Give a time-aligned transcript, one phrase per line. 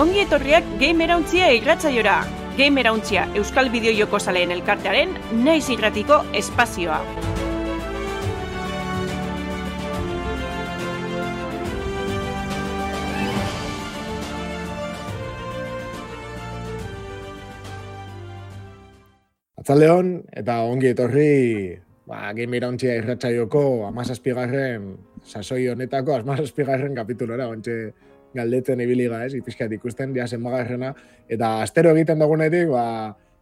[0.00, 2.14] Ongi etorriak Gamerauntzia irratzaiora.
[2.56, 5.12] Gamerauntzia Euskal Bideo Joko Zaleen elkartearen
[5.44, 7.02] naiz irratiko espazioa.
[19.60, 21.30] Atzaldeon, eta ongi etorri
[22.08, 24.94] ba, Game Irauntzia irratxaioko amazazpigarren
[25.28, 27.82] sasoi honetako amazazpigarren kapitulora, ontxe
[28.34, 30.92] galdetzen ibiliga, ez, ipizkiat ikusten, ja zenbagarrena,
[31.28, 32.84] eta astero egiten dugunetik, ba,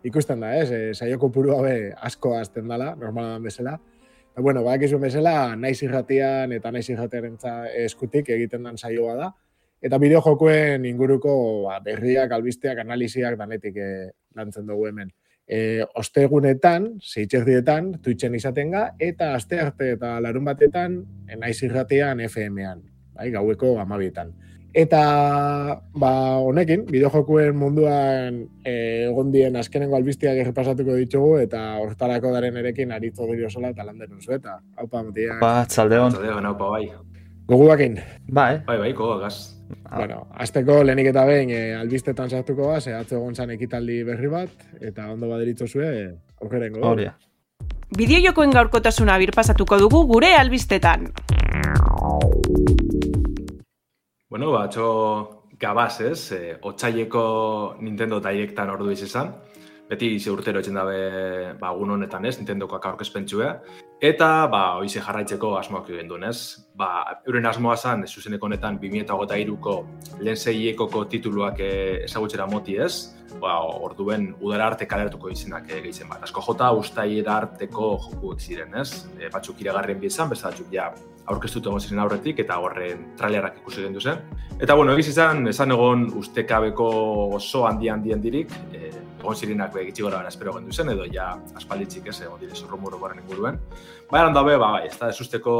[0.06, 3.76] ikusten da, ez, e, saioko puru haue asko azten dela, normalan bezala.
[4.32, 7.36] Eta, bueno, ba, ekizun bezala, naiz irratian eta naiz irratiaren
[7.84, 9.30] eskutik egiten den saioa da.
[9.82, 11.32] Eta bideo jokuen inguruko
[11.68, 13.88] ba, berriak, albisteak, analiziak danetik e,
[14.34, 15.12] lantzen dugu hemen
[15.48, 21.00] e, ostegunetan, zeitzerdietan, Twitchen izaten ga, eta aste arte eta larun batetan,
[21.40, 22.84] naiz irratean FM-an,
[23.16, 24.34] bai, gaueko amabietan.
[24.76, 26.12] Eta, ba,
[26.44, 28.74] honekin, bideojokuen munduan e,
[29.08, 34.12] egon dien azkenengo albiztiak errepasatuko ditugu, eta hortarako daren erekin aritzo dira sola eta landen
[34.18, 35.38] unzu, eta haupa mutia.
[35.40, 36.12] Ba, txaldeon.
[36.12, 36.90] Txaldeon, haupa, bai.
[37.48, 37.96] Gogu bakin.
[38.28, 38.60] Ba, eh?
[38.66, 39.56] Bai, bai, gogagaz.
[39.84, 39.96] Ah.
[39.96, 44.28] Bueno, azteko lehenik eta behin e, albistetan sartuko ba, ze atzo egon zan ekitaldi berri
[44.32, 45.88] bat, eta ondo baderitzo zue,
[46.42, 46.84] aukerengo.
[46.84, 47.16] Horia.
[47.96, 51.08] Bideo jokoen gaurkotasuna birpasatuko dugu gure albistetan.
[54.30, 56.32] Bueno, ba, atxo gabaz, ez?
[56.36, 57.20] E, otxaieko
[57.80, 59.30] Nintendo Directan ordu izan.
[59.88, 60.98] Beti ze urtero etxen dabe
[61.60, 63.54] ba, honetan ez, Nintendokoak aurkezpentsua.
[63.98, 66.60] Eta, ba, oize jarraitzeko asmoak egin duen, ez?
[66.78, 69.72] Ba, euren asmoa zan, zuzeneko honetan, 2008ko
[70.22, 73.16] lehen zeiekoko tituluak ezagutzera moti, ez?
[73.42, 76.22] Ba, orduen udara arte kalertuko izenak e, gehizen bat.
[76.28, 79.08] Asko jota, ustaiera arteko jokuek ziren, ez?
[79.18, 80.92] E, batzuk iragarren bizan, besta batzuk ja
[81.26, 84.22] aurkeztut egon ziren aurretik, eta horren trailerak ikusi gendu zen.
[84.60, 86.88] Eta, bueno, egiz izan, esan egon ustekabeko
[87.42, 91.32] oso handi handien dirik, e, egon zirenak be, gitxi gora espero gendu zen, edo ja
[91.58, 93.58] aspalditzik ez, egon dire zorrumuro garen inguruen.
[94.10, 95.54] Baina handa be, ba, bai, ez da, esusteko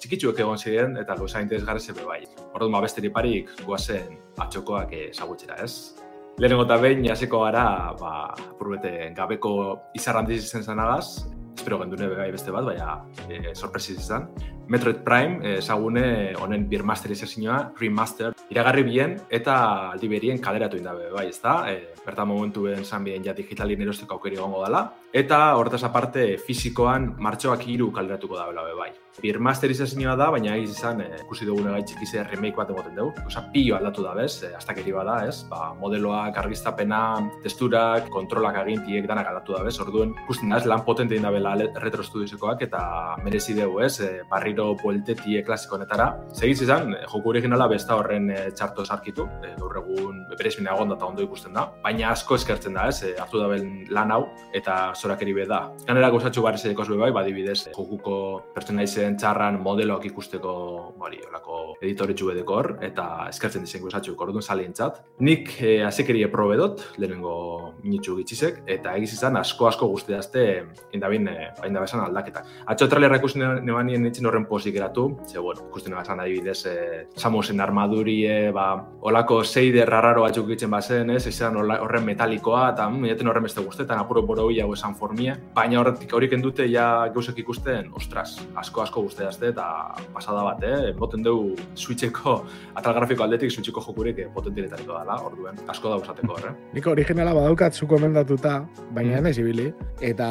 [0.00, 2.22] txikitsuek egon ziren, eta luza interesgarri zebe bai.
[2.52, 5.94] Orduan, ba, besteri parik, guazen atxokoak ezagutzera, ez?
[6.42, 7.64] Lehenengo eta behin, jaseko gara,
[8.00, 9.54] ba, apurbete, gabeko
[9.94, 11.22] izarrandiz izen zanagaz,
[11.54, 12.98] espero gendune bai beste bat, baina
[13.28, 14.26] e, sorpresiz izan.
[14.68, 19.56] Metroid Prime, ezagune honen birmasterizazioa, remaster, iragarri bien eta
[19.92, 21.56] aldi berien kaleratu indabe, bai, ez da?
[21.70, 24.86] E, bertan momentuen zan bien ja digitalien erosteko aukeri gongo dela.
[25.14, 28.92] Eta horretaz aparte, fizikoan martxoak hiru kaleratuko da bela, bai.
[29.22, 33.12] Birmasterizazioa da, baina egiz izan, e, ikusi dugun egaitxik izan remake bat emoten dugu.
[33.28, 35.44] Osa, pio aldatu da, bez, e, astakeri bada, ez?
[35.50, 37.02] Ba, modeloak, argiztapena,
[37.44, 39.76] testurak, kontrolak agintiek danak aldatu da, bez?
[39.84, 41.54] Orduen, ikusten da, ez, lan potente indabela
[41.84, 42.82] retro studiosekoak eta
[43.22, 43.94] merezi dugu, ez?
[44.02, 44.10] E,
[44.54, 46.14] barriro bueltetie klasiko honetara.
[46.32, 50.92] Segiz izan, e, joku originala besta horren e, txarto esarkitu, e, gaur egun beperezmina egon
[50.94, 51.66] eta ondo ikusten da.
[51.82, 53.02] Baina asko eskertzen da, ez?
[53.02, 53.48] E, hartu da
[53.90, 54.22] lan hau
[54.54, 55.70] eta zorakeri be da.
[55.86, 62.30] Ganera gozatxu barri zedeko bai, badibidez, jokuko pertsona zen txarran modeloak ikusteko bari, olako editoretxu
[62.30, 65.02] edeko hor, eta eskertzen dizen gozatxu orduan salientzat.
[65.20, 70.44] Nik e, azekerie probedot, lehenengo minitxu gitzizek, eta egiz izan asko asko guztiazte
[70.92, 72.46] indabin, e, bain da aldaketak.
[72.70, 76.76] Atxo trailera ikusten neban nien nintzen horren pozik eratu, ze, bueno, ikusten neban adibidez, e,
[77.16, 78.66] Samusen armadurie, ba,
[79.00, 83.98] olako seide rarraro batzuk gitzen bazen, ez, izan horren metalikoa, eta mm, horren beste guztetan,
[83.98, 89.02] apuro boro hau esan formia, baina horretik horiek dute ja gauzek ikusten, ostras, asko asko
[89.06, 89.66] guztiazte eta
[90.14, 90.92] pasada bat, eh?
[90.98, 92.36] Boten dugu switcheko
[92.74, 96.54] atal grafiko aldetik switcheko jokurik eh, potentiletariko dela, orduen, asko da usateko horre.
[96.74, 98.56] Niko originala badaukat zu komendatuta,
[98.94, 99.32] baina mm.
[99.44, 99.68] ibili.
[100.04, 100.28] Eta,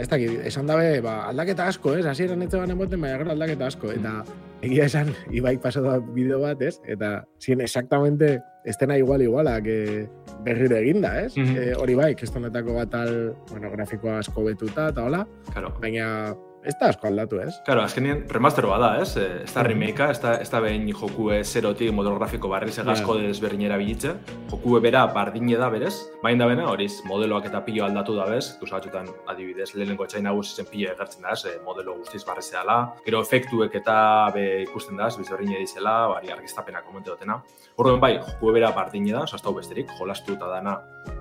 [0.00, 2.06] ez dakit, esan dabe, ba, aldaketa asko, ez?
[2.10, 3.92] Hasieran ez zegoen emoten, baina gero aldaketa asko.
[3.92, 4.24] Eta
[4.64, 6.78] egia esan, ibaik pasatu bideo bat, ez?
[6.88, 10.08] Eta zien exactamente estena igual iguala que
[10.44, 11.36] berriro eginda, ez?
[11.36, 11.76] Mm -hmm.
[11.80, 15.26] hori bai, kestonetako bat al, bueno, grafikoa asko betuta, eta hola.
[15.52, 15.74] Claro.
[15.80, 16.34] Baina,
[16.64, 17.52] ez da asko aldatu, ez?
[17.66, 19.16] Claro, azkenien remaster bada, ez?
[19.20, 23.28] Ez da remakea, ez da, ez da behin jokue zerotik modelo grafiko barri segazko yeah.
[23.28, 24.14] desberdinera bilitze.
[24.52, 28.56] Jokue bera bardine da berez, bain da bena, horiz, modeloak eta pilo aldatu da bez,
[28.60, 31.60] gauza batzutan adibidez, lehenengo etxain nagusi zen pilo egertzen da, ez?
[31.66, 32.78] modelo guztiz barri zehala.
[33.04, 33.96] Gero efektuek eta
[34.34, 37.40] be ikusten da, ez bizberdine dizela, bari argiztapena komente dutena.
[37.76, 40.78] Horren bai, jokue bera bardine da, oso besterik, jolastu eta dana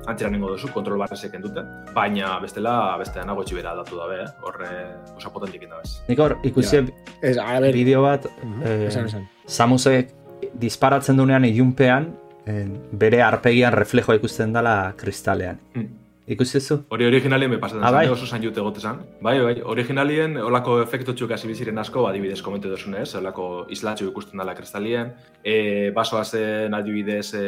[0.08, 1.64] antzera nengo duzu, kontrol barrezek dute,
[1.96, 4.28] baina bestela, beste gotxi bera aldatu dabe, eh?
[4.48, 4.72] horre,
[5.16, 5.96] oso potentik inda bez.
[6.10, 7.60] Nik hor, ikusi ja.
[7.72, 8.28] bideo bat,
[8.64, 9.26] eh, esan, esan.
[9.48, 10.14] Samusek
[10.60, 12.12] disparatzen dunean ilunpean,
[12.46, 15.60] eh, bere arpegian reflejoa ikusten dela kristalean.
[15.74, 16.03] Mm.
[16.28, 16.78] Ikusi zu?
[16.90, 18.08] Hori originalien me pasatzen ah, bai.
[18.10, 19.02] oso zain jute gotezan.
[19.22, 24.40] Bai, bai, originalien olako efektu txuk hasi biziren asko, adibidez komentu duzunez, olako islatxu ikusten
[24.40, 27.44] dela kristalien, e, basoa zen adibidez e,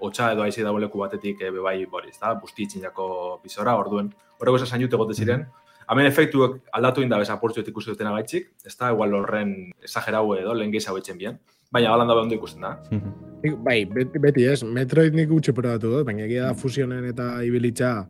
[0.00, 4.64] otxa edo aizi dagoeleku batetik e, bai, bori, ez da, busti itxinako bizora, orduen, horrego
[4.64, 5.46] zain jute gote ziren,
[5.84, 9.50] Hemen efektuak aldatu inda bez aportzuet ikusi duten agaitzik, ez da, igual horren
[9.84, 11.36] esagerau edo, lehen gehiago etxen bien.
[11.72, 12.76] Baina, balan da ondo ikusten da.
[12.90, 13.62] Mhm.
[13.64, 18.06] bai, beti, beti ez, Metroid nik gutxe probatu dut, baina egia da fusionen eta ibilitza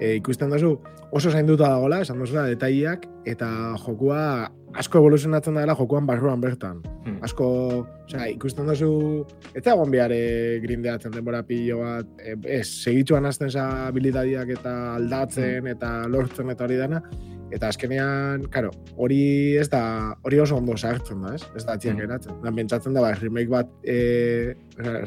[0.00, 0.72] e, ikusten duzu
[1.12, 3.48] oso zainduta dagoela, esan duzu da, detaileak, eta
[3.84, 4.48] jokua
[4.80, 6.80] asko evoluzionatzen dela jokuan barruan bertan.
[7.04, 7.18] Hmm.
[7.26, 7.46] Asko,
[8.06, 8.90] osea, ikusten duzu,
[9.52, 10.14] ez da behar
[10.62, 15.74] grindeatzen denbora pilo bat, e, ez, segitzuan azten za habilidadiak eta aldatzen hmm.
[15.76, 17.02] eta lortzen eta hori dena,
[17.52, 19.82] Eta azkenean, karo, hori ez da,
[20.24, 21.42] hori oso ondo sartzen da, ez?
[21.56, 22.06] Ez da atziak mm.
[22.06, 22.38] eratzen.
[22.44, 24.54] Da, bentsatzen da, ba, remake bat, e,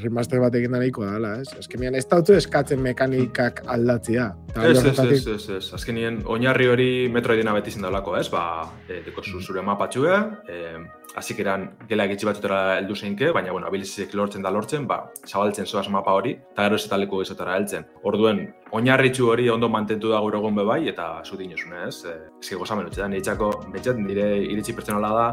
[0.04, 1.50] remaster bat egin da nahiko da, ez?
[1.58, 4.28] Azkenean, ez da eskatzen mekanikak aldatzea.
[4.56, 8.28] Ez, ez, ez, ez, ez, Azkenean, oinarri hori metroidina beti zindalako, ez?
[8.34, 8.46] Ba,
[8.86, 10.62] e, deko zure mapatxue, e,
[11.16, 15.66] Asik eran gela egitzi batutera heldu zeinke, baina bueno, abilizik lortzen da lortzen, ba, zabaltzen
[15.66, 17.86] zoaz mapa hori, eta gero zetaleko izotara heltzen.
[18.04, 18.42] Orduen,
[18.76, 22.02] oinarritxu hori ondo mantentu da gaur egon bebai, eta zu dinosune, ez?
[22.04, 25.28] E, que gozamen utxe da, niretzako, betxet, nire iritsi pertsonala da,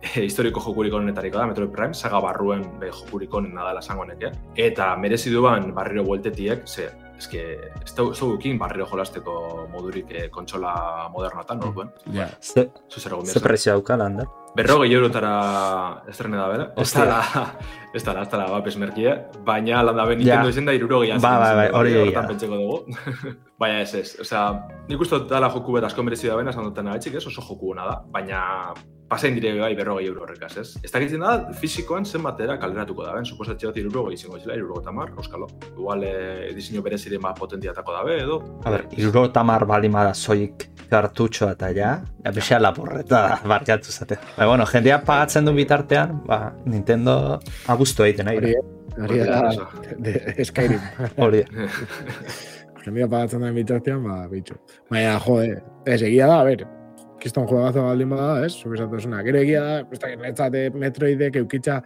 [0.00, 4.32] e, historiko jokurik onenetariko da, Metroid Prime, saga barruen be, jokurik onena dela zango neke.
[4.68, 7.44] Eta merezi duan barriro bueltetiek, ze, eske,
[7.82, 10.74] ez da dukin barriro jolasteko modurik e, kontsola
[11.14, 11.92] modernotan, orduen.
[12.12, 12.70] Ja, yeah.
[13.24, 14.26] ze prezio hauka, Lander?
[14.58, 15.32] Berrogei eurotara
[16.10, 16.64] estrene da, bera?
[16.82, 17.04] Ez da,
[17.94, 19.14] ez da, ez da, ez da,
[19.46, 22.26] baina lan da ben Nintendo izen da irurogei Ba, ba, ba, hori egia.
[22.42, 22.82] dugu.
[23.62, 24.44] baina ez ez, osea,
[24.88, 27.74] nik uste dut joku bet asko merezi da bena, esan duten nahi ez, oso joku
[27.74, 28.74] da, baina
[29.08, 30.68] pasain dire bai berrogei euro horrekaz, ez?
[30.84, 33.24] Ez dakitzen da, fizikoan zen batera kaleratuko da, ben?
[33.24, 35.48] Suposatxe bat irurogei izango izela, irurogei tamar, euskalo.
[35.70, 38.42] Igual, eh, diseño bereziren bat potentiatako da, be, edo?
[38.64, 41.94] A ber, irurogei tamar bali mara zoik kartutxo eta ja,
[42.24, 44.20] ja besea laporreta da, barkatu zate.
[44.36, 48.54] Ba, bueno, jendea pagatzen du bitartean, ba, Nintendo abustu egiten, nahi.
[48.98, 49.42] Hori da,
[50.02, 50.80] de Skyrim.
[51.22, 51.44] Hori
[52.84, 54.58] Jendea pagatzen da bitartean, ba, bitxo.
[54.90, 56.64] Baina, jode, ez egia da, a ber,
[57.22, 58.54] kiston juegazo baldin bada, ez?
[58.56, 61.80] Zuk esatu Gero egia da, ez da, netzate metroidek eukitza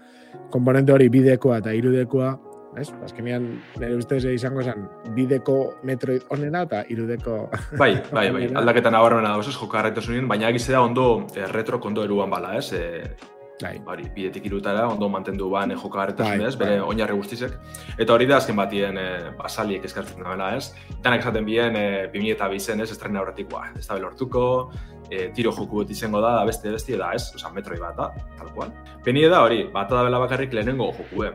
[0.50, 2.32] komponente hori bidekoa eta irudekoa,
[2.78, 2.88] ez?
[3.04, 3.48] Azkenean,
[3.78, 4.86] nire ustez izango zen,
[5.16, 5.58] bideko
[5.88, 7.48] metroid onena eta irudeko...
[7.78, 9.84] Bai, bai, bai, aldaketan abarmena da, ez joka
[10.28, 12.72] baina egize da ondo eh, retro kondo eruan bala, ez?
[12.72, 13.16] Eh,
[13.62, 13.76] Bai.
[13.86, 16.88] Bari, bidetik irutara, ondo mantendu ban e, joka bai, ez, bere bai.
[16.88, 17.52] oinarri guztizek.
[17.98, 19.06] Eta hori da azken batien e,
[19.38, 20.72] basaliek eskartzen dela, ez?
[21.02, 24.72] Danak esaten bien, e, 2000 eta bizen, ez, estrena horretik, ez da belortuko,
[25.08, 27.30] e, tiro joku bat izango da, beste beste da, ez?
[27.36, 28.74] Osa, metroi bat da, tal cual.
[29.04, 31.32] Beni da hori, bat da bela bakarrik lehenengo joku, eh?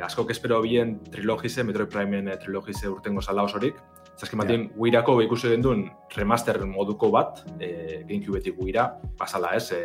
[0.00, 3.76] asko espero bien trilogize, Metroid Prime-en trilogize urtengo zala osorik,
[4.16, 4.76] Zaskin batien, yeah.
[4.80, 5.82] guirako ikusi duen
[6.16, 8.86] remaster moduko bat, e, Gamecube-etik guira,
[9.18, 9.80] pasala ez, e,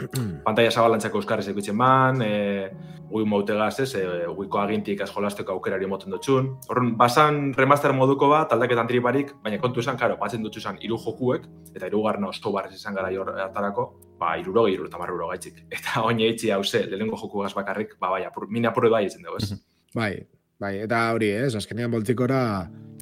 [0.46, 2.70] pantalla zabalantzako euskarriz ikutzen man, e,
[3.10, 4.04] gui mautegaz ez, e,
[4.38, 6.48] guiko agintik askolasteko aukerari moten dutxun.
[6.72, 10.96] Horren, basan remaster moduko bat, aldaketan tribarik, baina kontu esan, karo, batzen dutxu esan iru
[11.04, 11.44] jokuek,
[11.74, 13.88] eta iru garna osto barriz izan gara jor hartarako,
[14.18, 15.60] ba, iruro gehi, iruro tamarro gaitzik.
[15.68, 19.22] Eta oin eitzi hau ze, lehenko joku bakarrik, ba, bai, apur, mina apurre bai izan
[19.22, 19.60] dugu, ez?
[19.94, 20.14] Bai,
[20.60, 22.40] bai, eta hori, ez, azkenean boltzikora,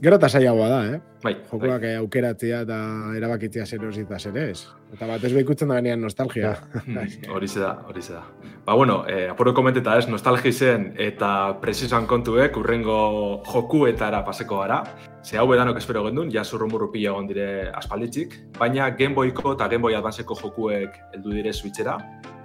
[0.02, 0.96] Gero eta zailagoa da, eh?
[1.22, 1.92] Bai, Jokuak bai.
[2.00, 2.76] aukeratzea eta
[3.14, 4.64] erabakitzea zer hori zer ez.
[4.92, 6.56] Eta bat ez behikutzen da benean nostalgia.
[7.34, 8.24] hori da, hori da.
[8.66, 14.82] Ba, bueno, eh, apuro komenteta ez, nostalgi zen eta presizoan kontuek urrengo jokuetara paseko gara.
[15.22, 17.46] Ze hau edanok espero gendun, ja zurrumurru pila egon dire
[17.78, 18.34] aspalditzik.
[18.58, 21.94] Baina Gameboyko eta Gameboy Advanceko jokuek heldu dire switchera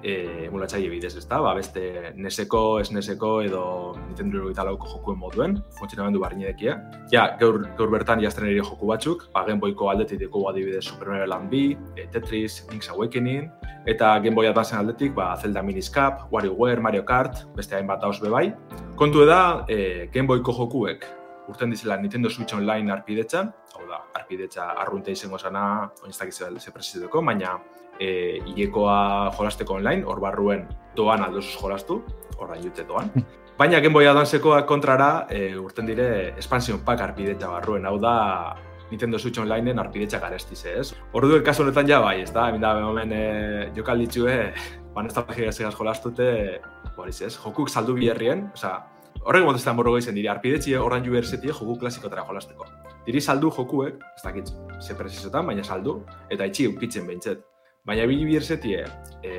[0.03, 1.39] e, emulatzaile bidez, ez da?
[1.41, 3.63] Ba, beste neseko, esneseko edo
[4.03, 6.77] Nintendo eta lauko jokuen moduen, funtzionamendu barri nedekia.
[7.13, 11.09] Ja, gaur, gaur bertan jazten ere joku batzuk, ba, Game Boyko aldetik deko adibidez Super
[11.13, 13.49] Mario Land B, e, Tetris, Link's Awakening,
[13.89, 18.51] eta Game Boy Advance aldetik, ba, Zelda Miniscap, WarioWare, Mario Kart, beste hainbat haus bebai.
[18.97, 21.07] Kontu eda, e, Game Boyko jokuek
[21.47, 27.21] urten dizela Nintendo Switch Online arpidetzan, hau da, arpidetza arrunte izango zana, oinztak ze presiduko,
[27.21, 27.57] baina
[27.99, 32.03] e, ilekoa jolasteko online, hor barruen doan aldosuz jolastu,
[32.37, 33.11] hor jute doan.
[33.57, 38.55] Baina Game Boy Advancekoa kontrara e, urten dire expansion pack arpidetza barruen, hau da
[38.91, 40.91] Nintendo Switch Onlineen arpidetza garestiz, ez?
[41.17, 42.45] Ordu kasu honetan ja bai, ez da?
[42.51, 43.23] Hemen da, hemen e,
[43.75, 44.35] jokalditxue,
[44.93, 46.29] ban ez da pagia segaz jolastute,
[46.97, 48.77] horiz ez, jokuk saldu biherrien, oza,
[49.27, 52.67] horrek motetan borro gehizen dira, arpidetxie horran ju berzetie joku klasikotara jolasteko.
[53.07, 55.99] Diri saldu jokuek, ez dakit, ze presizotan, baina saldu,
[56.31, 57.43] eta itxi eukitzen behintzet.
[57.87, 58.81] Baina bili bierzetie,
[59.23, 59.33] e,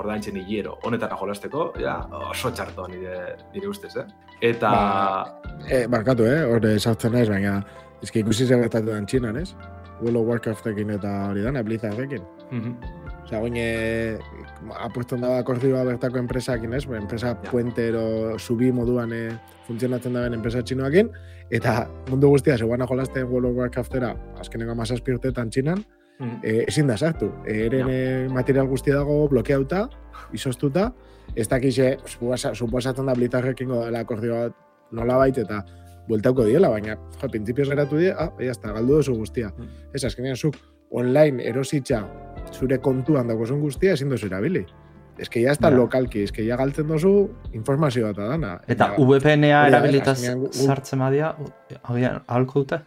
[0.00, 1.98] ordaintzen hilero, honetara jolasteko, ja,
[2.30, 3.18] oso txarto nire,
[3.54, 4.06] nire ustez, eh?
[4.52, 4.70] Eta...
[4.70, 6.40] Ba, e, barkatu, eh?
[6.48, 7.58] Horre sartzen naiz, baina
[8.00, 9.52] ikusi zer gertatu den txinan, ez?
[10.00, 12.24] World of Warcraftekin eta hori dana, Blizzardekin.
[12.50, 13.09] Mhm.
[13.30, 14.18] Osea, goine
[14.82, 16.84] apueston daba akordioa bertako enpresakin, ez?
[16.86, 17.50] Enpresa Ja.
[17.50, 19.30] puente ero subi moduan eh,
[19.68, 21.10] funtzionatzen daben enpresa txinoakin,
[21.50, 25.84] eta mundu guztia zegoena jolasten World of Warcraftera, azkenengo amazazpi urteetan txinan,
[26.18, 26.40] Mhm.
[26.42, 27.30] e, ezin da sartu.
[27.46, 27.94] E, eren Ja.
[27.94, 29.88] eh, material guztia dago blokeauta,
[30.32, 30.92] izoztuta,
[31.36, 34.54] ez dakize, suposa- suposatzen da Blizzarrekin dela akordioa bat
[34.90, 35.64] nola eta
[36.08, 39.52] bueltauko diela, baina, jo, printzipioz geratu die, ah, ya está, galdu duzu guztia.
[39.56, 39.68] Mm.
[39.94, 40.56] Ez, azkenean zuk
[40.90, 42.04] online erositza
[42.52, 44.66] zure kontuan dagozen guztia ezin duzu erabili.
[45.18, 45.76] Ez que ya está Ja.
[45.76, 48.60] lokalki, ez que ya galtzen duzu informazioa eta dana.
[48.66, 50.18] Eta Ja, VPN-a da, erabilitaz
[50.50, 51.34] sartzen badia,
[51.82, 52.80] agian ahalko dute?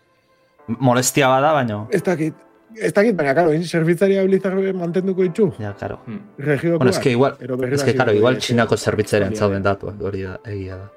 [0.67, 1.87] Molestia bada, baino.
[1.91, 2.33] Ez dakit,
[2.79, 5.99] ez dakit, baina, karo, in zerbitzaria Blizzard mantenduko itxu, Ja, karo.
[6.07, 6.19] Mhm.
[6.39, 6.79] regiokoak.
[6.79, 9.61] Bueno, es que igual, Ero berriro es que, hasiko claro, igual txinako ez- zerbitzaren zauden
[9.61, 9.71] da.
[9.75, 10.91] datuak, hori da, egia da.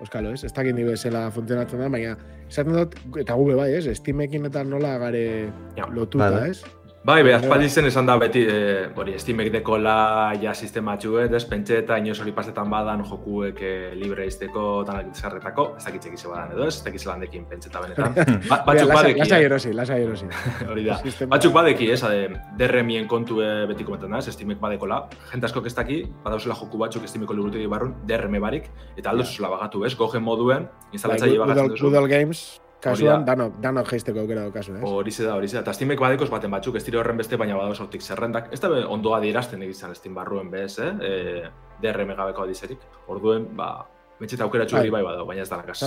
[0.00, 0.44] Euskalo, ez?
[0.44, 2.16] Ez dakit ni bezala funtzionatzen da, baina
[2.48, 3.86] esaten dut, eta gube bai, ez?
[3.96, 5.86] Steamekin eta nola gare Ja.
[5.92, 6.62] lotuta, ez?
[7.06, 11.44] Bai, be, aspaldi zen esan da beti, e, hori, Steamek dekola ja sistema txuet, ez,
[11.46, 16.26] pentsa eta inoz hori pasetan badan jokuek e, libre izteko danak izarretako, ez dakit txekize
[16.32, 18.18] badan edo, ez, ez dakit zelandekin pentseta benetan.
[18.50, 20.32] Ba, batzuk badeki, Lasai eh, erosi, lasai erosi.
[20.72, 20.98] hori da.
[21.30, 22.26] Batzuk badeki, ez, ade,
[22.58, 25.04] derremien kontu e, beti komentan da, ez, Steamek badekola.
[25.30, 28.66] Jente asko ez daki, badauzela joku batzuk Steameko liburutegi barrun, derreme barik,
[28.98, 31.94] eta aldo zuzula bagatu, ez, gogen moduen, instalatzaile Bai, bagatzen duzu.
[31.94, 32.48] Old Games,
[32.90, 34.82] kasuan, danok, danok geisteko aukera daukazu, ez?
[34.82, 35.60] Hori da, hori da.
[35.60, 38.52] Eta Steamek badekoz baten batzuk, ez dira horren beste, baina badauz hortik zerrendak.
[38.52, 40.92] Ez da ondoa dierazten egizan Steam barruen bez, eh?
[41.00, 41.42] E,
[41.82, 42.78] DRM gabeko adizerik.
[43.08, 43.86] Orduen, ba,
[44.20, 45.10] betxeta aukera txuri bai Bai.
[45.12, 45.80] badao, baina ez da nakaz.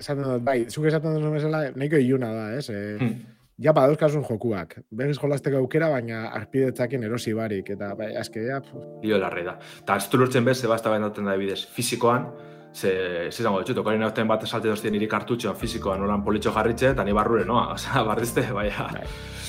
[0.00, 2.68] Esaten- dut, bai, zuk esaten dut bezala, nahiko iluna da, ez?
[2.70, 3.14] E, Hmm.
[3.58, 4.80] ja badauzkasun jokuak.
[4.90, 7.70] Berriz jolasteko aukera, baina arpidetzakin erosi barik.
[7.70, 8.60] Eta, bai, azke, ja,
[9.02, 9.58] Dio larre da.
[9.82, 12.26] Eta ez lortzen bez, zeba ez da bendaten da bidez, fizikoan,
[12.74, 16.90] ze, ze zango ditut, okarin aurten bat esalte doztien niri kartutxoan fizikoan nolan politxo jarritxe,
[16.92, 18.88] eta ni barrure noa, osea, barrizte, baina.
[18.92, 19.04] bai,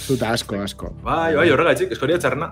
[0.05, 0.91] zuta asko, asko.
[1.03, 2.51] Bai, bai, horregatik, eskoria txarrena.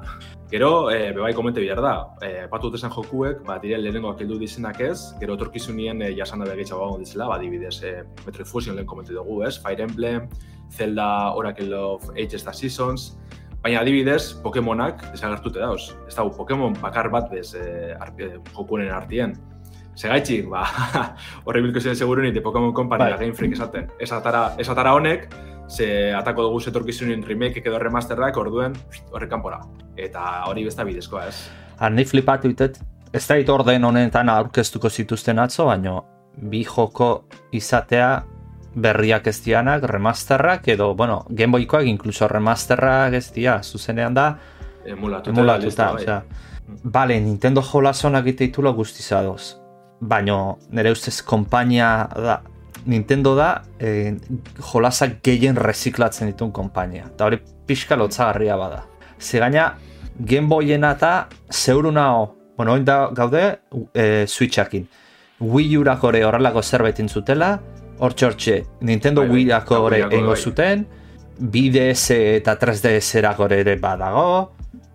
[0.54, 4.82] Gero, e, bebai komente bihar da, e, patu duten jokuek, ba, dire lehenengoak heldu dizenak
[4.86, 7.94] ez, gero etorkizunien e, jasan da begitxago gago dizela, ba, dibidez, e,
[8.26, 9.56] Metroid Fusion lehen komente dugu, ez?
[9.62, 10.28] Fire Emblem,
[10.74, 13.14] Zelda, Oracle of Ages eta Seasons,
[13.64, 15.94] baina adibidez, Pokemonak desagertute dauz.
[16.08, 19.38] Ez dago, Pokemon bakar bat bez e, arpi, jokunen artien.
[19.96, 20.64] Segaitxik, ba,
[21.46, 23.12] horre bilko ziren seguruen ite Pokemon Company Bai.
[23.14, 23.90] da Game Freak esaten.
[24.00, 25.28] Ez atara, ez atara honek,
[25.70, 28.74] ze atako dugu zetorkizunin remake edo remasterrak orduen
[29.12, 29.62] horrek kanpora.
[29.98, 31.38] Eta hori besta bidezkoa, ez?
[31.80, 32.80] Ha, ni flipatu ditet,
[33.14, 36.04] ez da orden honetan aurkeztuko zituzten atzo, baino
[36.38, 38.24] bi joko izatea
[38.76, 44.38] berriak ez dianak, remasterrak, edo, bueno, Gameboykoak inkluso remasterrak ez dia, zuzenean da,
[44.86, 45.30] Emulatuta.
[45.30, 46.04] emulatuta, listo, bai.
[46.04, 46.24] osea,
[46.84, 49.63] bale, Nintendo jolasonak egite guztiz adoz,
[50.10, 52.42] baino nire ustez konpainia da,
[52.86, 54.14] Nintendo da eh,
[54.72, 58.84] jolasak gehien reziklatzen dituen konpainia, eta hori pixka lotzagarria bada.
[59.20, 59.74] Ze gaina,
[60.20, 61.14] Game Boyena eta
[61.52, 63.44] zeurunao, bueno, oin da gaude
[63.94, 64.88] e, Switchakin.
[65.40, 67.56] Wii U-rako ere horrelako zerbait intzutela,
[68.00, 70.42] hor txortxe, Nintendo Bai, bai, Wii-ako ere eingo bai.
[70.42, 70.86] zuten,
[71.40, 74.28] 2DS eta 3DS-erako ere badago,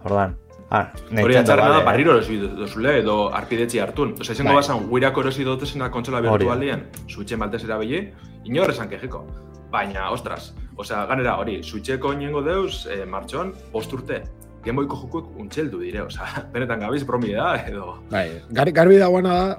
[0.05, 0.37] ordan,
[0.71, 1.85] ah, Hori Nintendo atxarrena da, bale.
[1.87, 4.15] barriro erosi duzule, edo arpidetzi hartun.
[4.21, 4.61] Osa, izango Bai.
[4.61, 8.03] basan, guirako erosi dutesena kontsola virtualien, Switchen baltez erabili,
[8.45, 9.25] inor esan kejeko.
[9.73, 14.23] Baina, ostras, osea, ganera hori, Switcheko inengo deuz, eh, martxon, bost urte,
[14.65, 17.99] Gameboyko jokuek untxeldu dire, osea, benetan gabiz bromi da, edo...
[18.11, 19.59] Bai, gar, garbi dagoena da,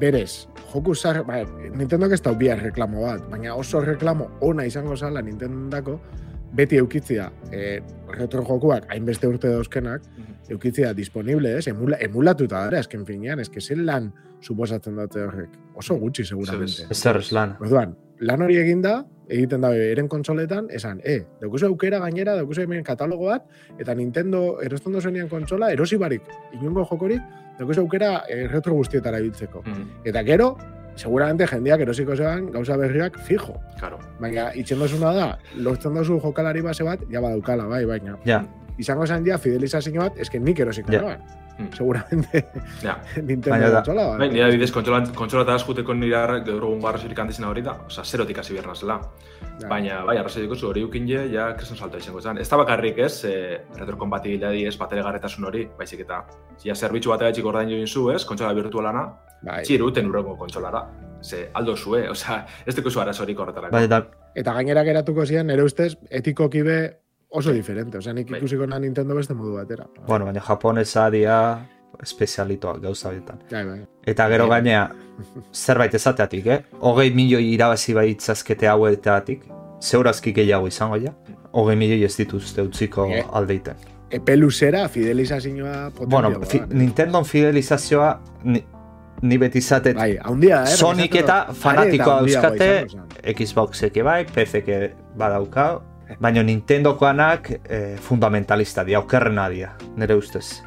[0.00, 4.96] berez, joku zar, bai, Nintendok ez dau bihar reklamo bat, baina oso reklamo ona izango
[4.96, 5.98] zala Nintendako,
[6.56, 7.80] beti eukitzia e,
[8.16, 10.06] retro jokuak, hainbeste urte dauzkenak,
[10.50, 14.10] eukitzia disponible, ez, emula, emulatuta dara, esken finean, eske zen lan
[14.42, 15.56] suposatzen dute horrek.
[15.78, 16.88] Oso gutxi, seguramente.
[16.90, 17.56] Ez zer ez lan.
[17.60, 22.82] Orduan, lan hori eginda, egiten da eren kontsoletan, esan, e, daukuzu aukera gainera, daukuzu hemen
[22.84, 23.46] katalogo bat,
[23.78, 26.26] eta Nintendo erosten dozenean kontsola, erosi barik,
[26.58, 27.22] inungo jokorik,
[27.60, 29.62] daukuzu aukera e, retro guztietara ibiltzeko.
[29.62, 30.56] Mm, Eta gero,
[30.96, 33.54] seguramente jendeak erosiko zean gauza berriak fijo.
[33.78, 33.98] claro.
[34.20, 38.18] Baina, itxen dozuna da, lortzen dozu jokalari base bat, ja badaukala, bai, baina.
[38.26, 38.42] Ja,
[38.80, 41.02] Izango zen ja, fidelizazio bat, eske nik erosiko Ja.
[41.02, 41.36] yeah.
[41.60, 41.72] Mm.
[41.76, 42.40] Seguramente
[42.86, 42.94] Ja.
[43.16, 46.86] Nintendo Baina da- kontsola, Bai, nire adibidez, kontsola, kontsola eta askuteko nire arrek gaur egun
[46.88, 48.96] arrazoirik handizena hori da, osea, zerotik hasi behar nazela.
[49.60, 49.68] Ja.
[49.68, 52.38] Baina, bai, arrazoi dikozu hori ukin je, ja, kresen salto izango zen.
[52.40, 53.34] Ez da bakarrik ez, e,
[53.76, 56.22] retrokompatibilidadi ez, batelegarretasun hori, baizik eta,
[56.64, 59.04] ja, zerbitzu bat egatxik ordain join zu, ez, kontsola virtualana,
[59.44, 59.60] Bai.
[59.68, 60.86] txiru uten urrengo kontsolara.
[61.22, 63.72] Ze, aldo zue, osea, ez dugu zu arazorik horretarako.
[63.76, 64.00] bai, da,
[64.34, 66.78] Eta gainera geratuko zian, nire ustez, etikoki be
[67.30, 67.98] oso diferente.
[67.98, 68.38] Osea, nik Bai.
[68.40, 69.86] ikusiko na Nintendo beste modu batera.
[70.06, 71.66] bueno, baina japonesa dia
[72.02, 73.38] espezialitoak gauza bietan.
[73.50, 73.80] Bai, bai.
[74.06, 74.58] Eta gero Bai.
[74.60, 74.90] gainea,
[75.52, 76.60] zerbait ezateatik, eh?
[76.80, 79.44] Hogei milioi irabazi baitzazkete hauetatik,
[79.82, 81.12] zeurazki gehiago izango ja.
[81.52, 83.24] Hogei milioi ez dituzte utziko Eh.
[83.32, 83.74] aldeiten.
[84.10, 86.06] Epe luzera fidelizazioa potentia.
[86.20, 88.64] Bueno, fi, Nintendo fidelizazioa ni,
[89.22, 90.66] ni beti izatet Bai, haundia, eh?
[90.76, 92.86] Sonic eta fanatikoa euskate.
[93.36, 95.82] Xboxek bai, PCek badaukau,
[96.18, 100.62] baina Nintendokoanak eh, fundamentalista dia, okerrena dia, nire ustez.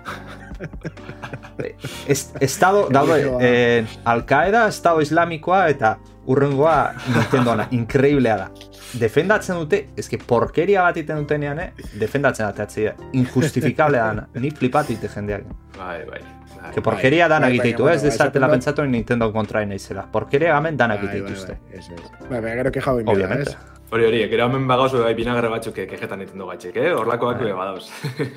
[2.07, 5.97] Ez, estado, daude, eh, Al-Qaeda, estado islamikoa eta
[6.27, 8.47] urrengoa Nintendoana, inkreiblea da.
[8.99, 11.89] Defendatzen dute, eske porkeria bat iten dutenean, eh?
[11.99, 15.49] defendatzen ateatzea, injustifikablea dana, ni flipatite jendeak.
[15.77, 16.21] Bai, bai.
[16.61, 16.71] bai.
[16.71, 20.05] Que porkeria bai, danak bai, egite ditu, baina, ez dezatela pentsatu Nintendo kontrain naizela.
[20.11, 21.57] Porkeria gamen danak Bai, egite
[22.29, 23.72] bai, bai, gero hoin bera, Obviamente.
[23.93, 26.93] Hori hori, gero hemen bagauz bai binagre batzuk eh, kejetan Nintendo gatxek, eh?
[26.97, 27.51] Horlakoak Bai.
[27.51, 27.83] be badauz.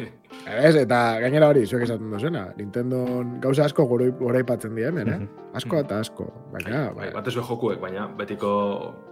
[0.69, 2.43] Ez, eta gainera hori, zuek esaten duzena.
[2.59, 2.99] Nintendo
[3.41, 5.17] gauza asko gora gora ipatzen die hemen, eh?
[5.23, 5.55] Mhm.
[5.57, 6.27] Asko eta asko.
[6.53, 8.51] Baina, Bai, bai, batez be jokuek, baina betiko...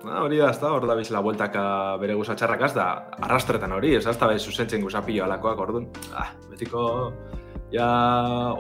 [0.04, 1.64] Ah, hori da, ez da, hor da bizela bueltaka
[2.02, 2.90] bere guzatxarrak az da,
[3.24, 6.84] arrastretan hori, ez da, bai, zuzentzen guzapio alakoak, orduan, ah, betiko,
[7.72, 7.88] ja,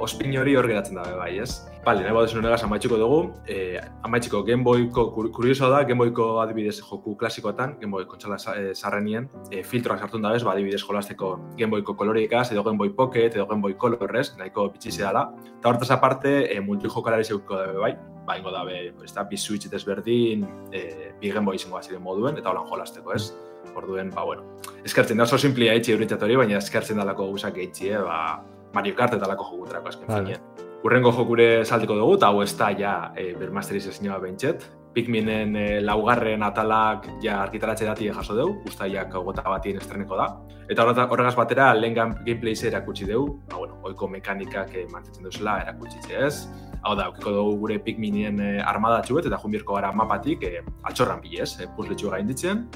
[0.00, 1.60] ospin hori hor geratzen dabe, bai, ez?
[1.84, 3.76] Bale, nahi baduzu negaz amaitxiko dugu, eh,
[4.06, 9.62] amaitxiko Gameboyko, kur, kurioso da, Gameboyko adibidez joku klasikoetan, Gameboy kontxala sa- eh, sarrenien, eh,
[9.62, 14.70] filtroak sartun dabez, ba, adibidez jolasteko Gameboyko kolorikaz, edo Gameboy Pocket, edo Gameboy Colorrez, nahiko
[14.70, 15.30] bitxize dela.
[15.58, 19.68] Eta hortaz aparte, eh, multijokalari zeuko dabe bai, ba, ingo dabe, ez da, bi switch
[19.68, 23.34] desberdin, eh, bi Gameboy izango ziren moduen, eta holan jolasteko, ez?
[23.76, 24.42] Orduen, ba, bueno,
[24.84, 28.94] eskertzen da, oso simplia etxe eurintzat hori, baina eskertzen dalako guzak eitzi, eh, ba, Mario
[28.94, 30.24] Kart eta lako jokuterako azken Vale.
[30.24, 30.73] finean.
[30.84, 34.66] Urrengo jokure saldiko dugu, eta hau ez da ja e, bermasterizazioa bentset.
[34.92, 40.26] Pikminen e, laugarren atalak ja argitaratze dati jaso dugu, ustaiak gota batien estreneko da.
[40.68, 45.56] Eta horregaz batera, lehen gameplay ze erakutsi dugu, ba, bueno, oiko mekanikak e, mantetzen duzela
[45.64, 46.50] erakutsi ez.
[46.82, 51.54] Hau da, aukiko dugu gure Pikminen e, armadatxuet, eta junbirko gara mapatik e, altxorran bilez,
[51.64, 52.66] e, puzletxu gainditzen.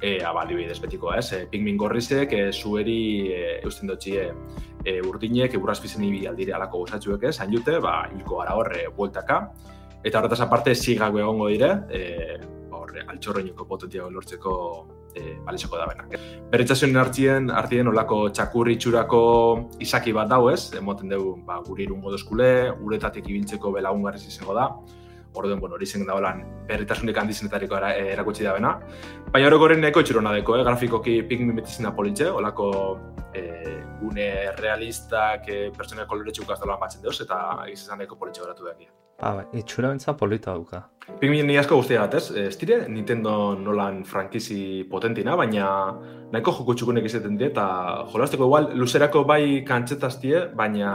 [0.00, 1.32] E, aba, adibidez betiko, ez?
[1.36, 3.00] E, Pikmin gorrizek, e, zueri
[3.36, 4.30] e, eusten dutxie
[4.84, 9.42] e, urdinek, eburazpizen ibi aldire alako gozatxuek ez, hain jute, ba, hilko gara horre bueltaka.
[10.00, 12.38] Eta horretaz aparte, zigak egongo dire, e,
[12.72, 14.54] horre, altxorroineko potentia lortzeko
[15.14, 16.16] e, balizoko da benak.
[16.52, 19.20] Berritzazioen hartzien, hartien olako txakurri itxurako
[19.84, 24.70] izaki bat dau ez, emoten dugu ba, guri irungo dozkule, uretatik ibiltzeko belagungarriz izango da,
[25.34, 28.74] Orduen, bueno, hori zen da holan berritasunik handizenetariko eh, erakutsi da bena.
[29.30, 30.64] Baina hori goren nahiko itxurona deko, eh?
[30.66, 32.70] grafikoki pikmin betizin da politxe, olako
[33.34, 38.74] eh, gune realistak eh, pertsonek koloretxuk azdolan batzen deuz, eta izan nahiko politxe geratu da
[39.20, 40.86] Ah, bai, itxura bentsa polita dauka.
[41.20, 42.30] Pikmin ni asko guztia bat, ez?
[42.32, 45.66] Ez dire, Nintendo nolan frankizi potentina, baina
[46.32, 47.66] nahiko joku txukunek izaten die, eta
[48.12, 50.94] jolasteko igual, luzerako bai kantzetaztie, baina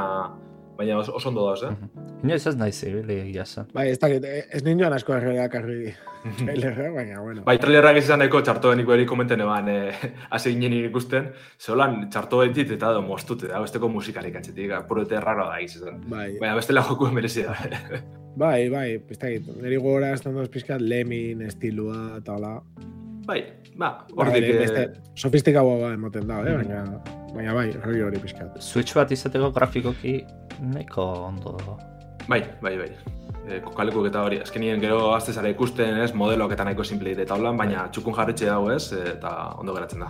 [0.77, 1.73] baina oso, oso ondo dauz, eh?
[2.23, 3.67] Inoiz ez naiz ibili egia esan.
[3.73, 5.93] bai, ez dakit, eh, ez ninoan asko erreak argi
[6.39, 7.43] trailerra, baina, bueno.
[7.45, 12.91] Bai, trailerrak izan nahiko txartoenik beri komenten eban, eh, hasi ginen ikusten, zeholan txartoetit eta
[12.95, 16.01] edo mostute da, besteko musikarik atxetik, apurete raro da izan.
[16.09, 17.55] Bai, Baina bestela joku merezi da.
[18.45, 22.59] bai, bai, ez dakit, niri gora ez dut pizkat lemin, estilua, eta hola.
[23.25, 23.41] Bai,
[23.75, 24.47] ba, Bai, hortik...
[24.49, 24.85] eh, beste,
[25.15, 26.55] sofistikagoa ba emoten da, eh?
[26.61, 26.83] baina,
[27.33, 28.61] baina bai, hori hori pizkat.
[28.63, 30.19] Switch bat izateko grafikoki
[30.61, 31.77] nahiko ondo dago.
[32.27, 32.89] Bai, bai, bai.
[33.45, 37.27] E, kokalekuk eta hori, azkenien gero azte zara ikusten, ez, modeloak eta nahiko simple dire
[37.27, 40.09] eta holan, baina txukun jarretxe dago, ez, eta ondo geratzen da.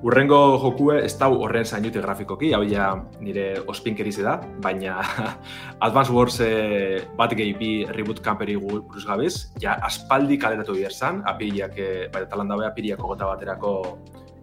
[0.00, 2.86] Urrengo jokue ez dau horren zainute grafikoki, hau ja
[3.20, 4.94] nire ospinkerize da, baina
[5.86, 10.96] Advance Wars e, bat gehi bi reboot camperi gu- buruz gabiz, ja aspaldi kaleratu bihar
[10.96, 13.74] zan, apiriak, e, bai, talan dabe, apiriako gota baterako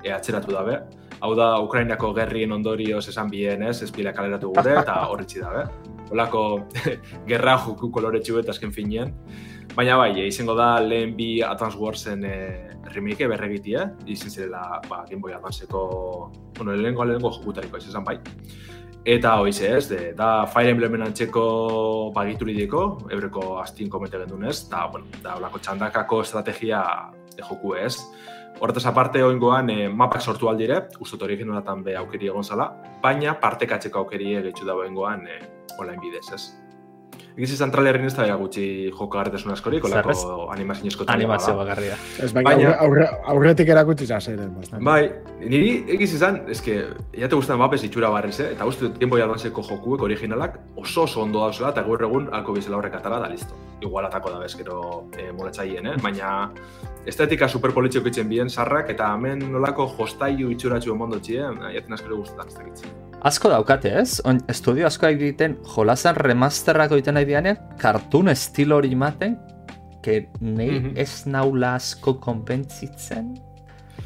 [0.03, 0.77] e, atzeratu dabe.
[1.25, 5.65] Hau da, Ukrainako gerrien ondorioz esan bien, ez, espila kaleratu gure, eta horritzi dabe.
[6.13, 6.43] Olako
[7.31, 9.09] gerra joku koloretxu eta azken finean.
[9.75, 12.37] Baina bai, e, izango da lehen bi Advance Warsen e,
[12.93, 15.83] remake berregitie, izin zirela ba, Game Boy Advanceko,
[16.57, 18.17] bueno, lehenengo lehenengo jokutariko izan bai.
[19.07, 22.81] Eta hoize ez, de, da Fire Emblemen antzeko bagituridiko,
[23.13, 26.81] ebreko astin komete gendunez, eta, bueno, da olako txandakako estrategia
[27.35, 27.95] de joku ez.
[28.59, 32.71] Horretaz aparte, oingoan, e, mapak sortu aldire, ustot originalatan be aukeri egon zala,
[33.03, 35.39] baina partekatzeko aukeri egitxu da oingoan e,
[35.77, 36.47] online bidez, ez.
[37.37, 40.09] Egiz izan trailerin ez da gutxi joko garretasun askorik, olako
[41.05, 41.65] trailer Animazio bada.
[41.67, 41.97] bakarria.
[42.23, 44.55] Ez baina, Baina- aurre, aurre, aurretik erakutsi zazeren.
[44.81, 45.11] Bai,
[45.43, 46.79] niri egiz izan, eske,
[47.13, 48.49] ja te gustan mapes itxura barriz, eh?
[48.55, 52.27] eta uste dut Game Boy Advanceko jokuek originalak oso oso ondo dauzela, eta gaur egun
[52.33, 53.53] alko bizela horrek atara da listo.
[53.81, 55.95] Igual atako da bezkero e, molatzaien, eh?
[56.01, 56.49] baina
[57.05, 61.73] estetika super politxeko itzen bien sarrak, eta hemen nolako jostailu itxuratxu emondotxie, eh?
[61.75, 62.89] jaten askero guztetan ez dakitzi.
[63.21, 64.19] Asko daukate, ez?
[64.25, 69.37] On, estudio asko egiten jolasan remasterrako egiten nahi dianean, kartun estilo hori ematen,
[70.01, 70.91] que nei Mhm.
[70.97, 73.35] ez naula asko konbentzitzen.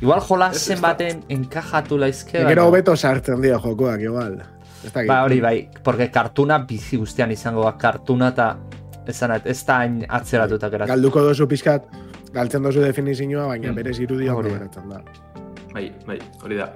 [0.01, 4.41] Igual jolasen da- baten enkajatu laizke, Gero hobeto sartzen dira jokoak, igual.
[4.83, 5.07] Ez dakit.
[5.07, 8.57] Ba, hori bai, porque kartuna bizi guztian izango da, kartuna eta
[9.07, 10.95] esan ez da hain atzeratuta geratzen.
[10.95, 11.85] Galduko dozu pixkat,
[12.33, 13.75] galtzen dozu definizioa, baina Mm.
[13.75, 15.01] berez irudia Hori geratzen da.
[15.73, 16.73] Bai, bai, hori da.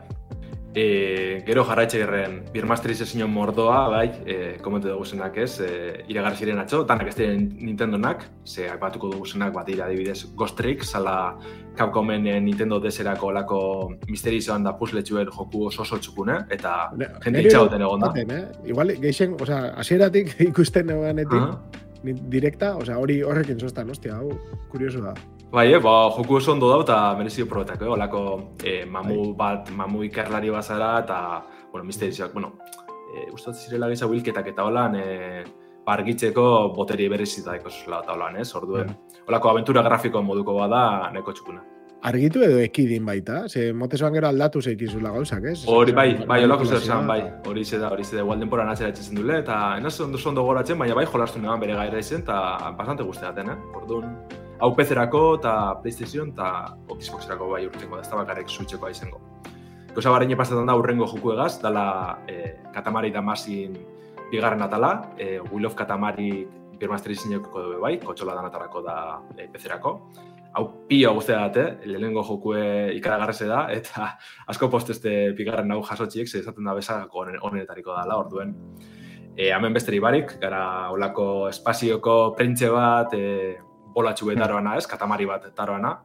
[0.78, 6.36] E, gero jarraitxe gerren, Birmasteriz ezin mordoa, bai, e, komentu dugu zenak ez, e, iragarri
[6.36, 10.84] ziren atzo, danak ez diren Nintendonak, ze batuko dugu zenak, bat dira adibidez Ghost Trick,
[10.84, 11.38] zala
[11.78, 17.42] Capcomen eh, Nintendo DS-erako olako misterizoan da puzletxuen joku oso oso txukune, eta Ne- jende
[17.44, 18.08] itxagoten egon da.
[18.08, 18.46] baten, eh?
[18.66, 21.52] Igual, geixen, osea, hasieratik ikusten eganetik, Aha.
[21.72, 24.32] ni- direkta, osea, hori horrekin sostan, ostia, hau,
[24.72, 25.14] kurioso da.
[25.52, 27.92] Bai, eh, ba, joku oso ondo da eta merezio probetak, eh?
[27.98, 28.24] Olako
[28.64, 31.20] eh, mamu bat, mamu ikerlari bazara eta,
[31.72, 32.54] bueno, misterizioak, bueno,
[33.16, 35.44] eh, uste zirela gehiago bilketak eta holan, eh,
[35.86, 38.50] argitzeko boteri berezita ikusula eta holan, ez?
[38.56, 38.92] Orduen,
[39.28, 41.75] olako aventura grafiko moduko bada nahiko txukuna.
[42.06, 45.56] Argitu edo ekidin baita, ze motesoan gero aldatu zeikizula gauzak, ez?
[45.66, 48.70] Hori, bai, bai, olako zer esan, bai, hori ze da, hori ze da, igual denporan
[48.70, 52.22] atzera etxezen dule, eta enaz ondo ondo goratzen, baina bai jolastu neban bere gaira izen,
[52.22, 53.56] eta bastante guztiaten, eh?
[53.80, 54.14] Orduan,
[54.60, 59.20] hau PC-erako eta PlayStation eta Xbox-erako bai urtengo da, ez da bakarrik Switch-eko izango.
[59.96, 63.74] Gauza barreine pasatzen da urrengo joku egaz, dala eh, Katamari Damasin
[64.30, 66.46] bigarren atala, eh, Will of Katamari
[66.78, 68.96] Birmaster izineko dugu bai, kotxola danatarako da
[69.38, 69.98] eh, PC-erako.
[70.88, 74.12] Pio guztia date, lehenengo jokue ikaragarreze da, eta
[74.52, 78.54] asko posteste bigarren hau jasotxiek, ze esaten da bezagako honen- honenetariko dala, orduen.
[79.36, 83.58] E, hemen besteri barik, gara olako espazioko printxe bat, e,
[83.96, 85.98] bolatxu betaroana ez, katamari bat taroana.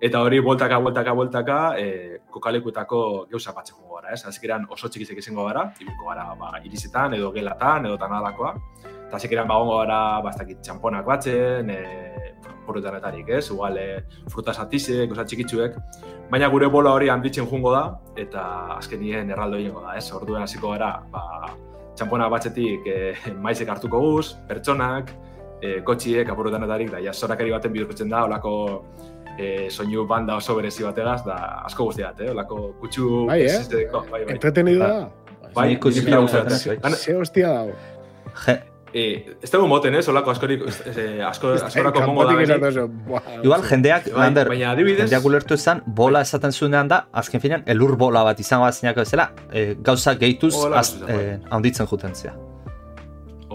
[0.00, 4.26] Eta hori boltaka, boltaka, boltaka, e, kokalekuetako geuza batxe jongo gara, ez?
[4.28, 8.52] Azikeran oso txikizek izango gara, ibilko gara ba, irizetan, edo gelatan, edo tanalakoa.
[9.06, 12.32] Eta azikeran bagongo gara, bastakit, txamponak batzen, e,
[12.66, 13.44] porretanetarik, ez?
[13.50, 14.00] Igual, e,
[14.32, 15.76] fruta satizek, osa txikitsuek.
[16.30, 17.84] Baina gure bola hori handitzen jungo da,
[18.18, 18.42] eta
[18.76, 20.08] azkenien erraldo egingo da, ez?
[20.12, 21.52] Orduen hasiko gara, ba,
[21.94, 23.14] txampona batzetik e,
[23.46, 25.12] maizek hartuko guz, pertsonak,
[25.62, 28.56] e, kotxiek, apurretanetarik, da, ja, zorakari baten bihurtzen da, olako
[29.38, 31.36] e, soinu banda oso berezi bategaz, da,
[31.70, 32.32] asko guztiat, eh?
[32.34, 33.26] Olako kutsu...
[33.30, 33.86] Bai, eh?
[34.10, 34.24] bai, bai.
[34.34, 35.10] Entretenido da.
[35.54, 36.72] Bai, ikusi ikusi dugu gustatzen.
[36.74, 36.80] bai.
[36.90, 37.78] Han- Ze hostia dago.
[38.96, 44.08] Eh, ez dugu moten, ez, olako askorik, eh, asko, askorako mongo da buah, igual jendeak,
[44.08, 48.24] Bai, Lander, baina adibidez, jendeak ulertu ezan, bola esaten zuenean da, azken finean, elur bola
[48.24, 52.32] bat izango da zeinak bezala, e, gauza gehituz, az, e, handitzen juten zea.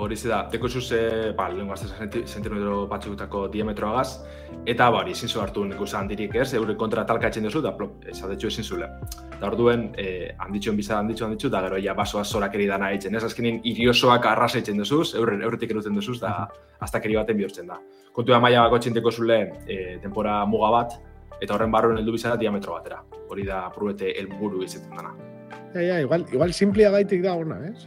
[0.02, 4.24] Hori da, teko zuz, eh, ba, lehen gazte zentimetro batzukutako diametroagaz,
[4.66, 8.02] eta ba, hori, ezin hartu nik uste handirik ez, eure kontra talkatzen duzu, da plop,
[8.10, 8.90] esatetxu ezin zule.
[9.30, 13.24] Eta orduen, eh, handitxuen biza handitxu handitxu, da gero ja basoa zorakeri dana eitzen, ez
[13.24, 16.48] azkenin iriosoak arrasa eitzen duzuz, eurren, eurretik eruten duzuz, da
[16.80, 17.78] astakeri baten bihurtzen da.
[18.12, 20.98] Kontua maila bako txinteko zule, eh, denpora muga bat,
[21.42, 23.04] eta horren barruen heldu bizara diametro batera.
[23.30, 25.31] Hori da, pruebete helburu izaten dana.
[25.74, 27.86] Ja, ja, igual, igual simplia gaitik da ona, ez?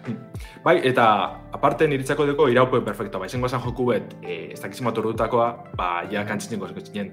[0.64, 1.06] Bai, eta
[1.52, 5.88] aparte niritzako deko iraupe perfecto, ba, izango esan joku bet, e, ez dakizima tordutakoa, ba,
[6.12, 7.12] ja kantzitzen gozeko txinen.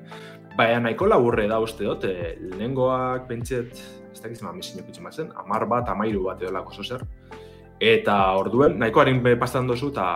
[0.56, 5.68] Baina nahiko laburre da uste dut, e, lehenengoak pentset, ez dakizima misinek utzi mazen, amar
[5.68, 7.04] bat, amairu bat edo lako zer.
[7.82, 10.08] Eta orduen, nahiko harin pastan dozu, eta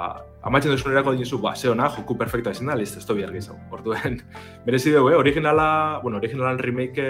[0.45, 3.41] amaitzen duzu erako dinizu, ba, ze hona, joku perfecto izan da, listo, ez tobi argi
[3.41, 3.58] zau.
[3.76, 4.21] Orduen,
[4.65, 5.17] berezi dugu, eh?
[5.17, 7.10] originala, bueno, originalan remake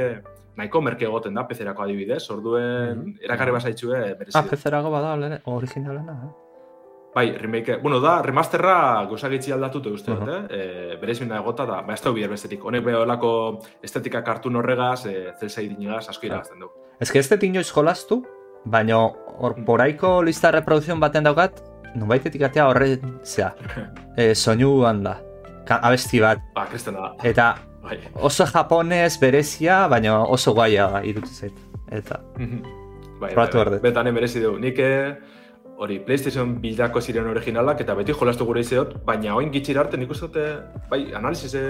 [0.58, 3.13] nahiko merke egoten da, pezerako adibidez, orduen, Mhm.
[3.24, 4.50] erakarri basaitxue, berezi Ah, dugu.
[4.52, 6.34] pezerago bada, lehen, originalena, eh?
[7.15, 10.48] Bai, remake, bueno, da, remasterra gozagitzi aldatute uste dut, Aha.
[10.50, 10.58] eh?
[10.94, 12.63] E, berezmina egota da, ba, ez da bier bestetik.
[12.65, 16.68] Honek beholako estetika kartun horregaz, e, zelsai dinigaz, asko irabazten du.
[17.00, 18.22] Ez que ez dut inoiz jolastu,
[18.65, 21.62] baina hor poraiko lista reproduzion baten daukat,
[21.96, 23.54] nunbaitetik atea horre, zea,
[24.18, 25.22] e, soinu handa,
[25.70, 28.00] abesti bat, Ba, kristena da, eta bai.
[28.15, 31.63] oso japonez berezia, baina oso guaia irutu zait.
[31.91, 33.71] Eta, bai, behar bai, dut.
[33.78, 33.82] bai.
[33.89, 34.56] Betan merezi du.
[34.60, 35.15] Nik eh,
[35.78, 40.12] hori PlayStation bildako ziren originalak eta beti jolastu gure izeot, baina oin gitxira arte nik
[40.12, 40.45] uste dute,
[40.91, 41.62] bai, analizize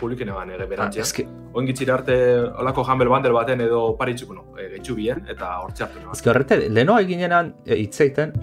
[0.00, 1.06] publiken egan ege ah, berantzian.
[1.08, 2.14] eske, Oin gitxira arte
[2.60, 6.12] olako Humble Bundle baten edo paritxu, bueno, e, getxu bien, eta hortxe hartu neban.
[6.16, 8.34] eske horrete, leheno eginenan e, hitzeiten,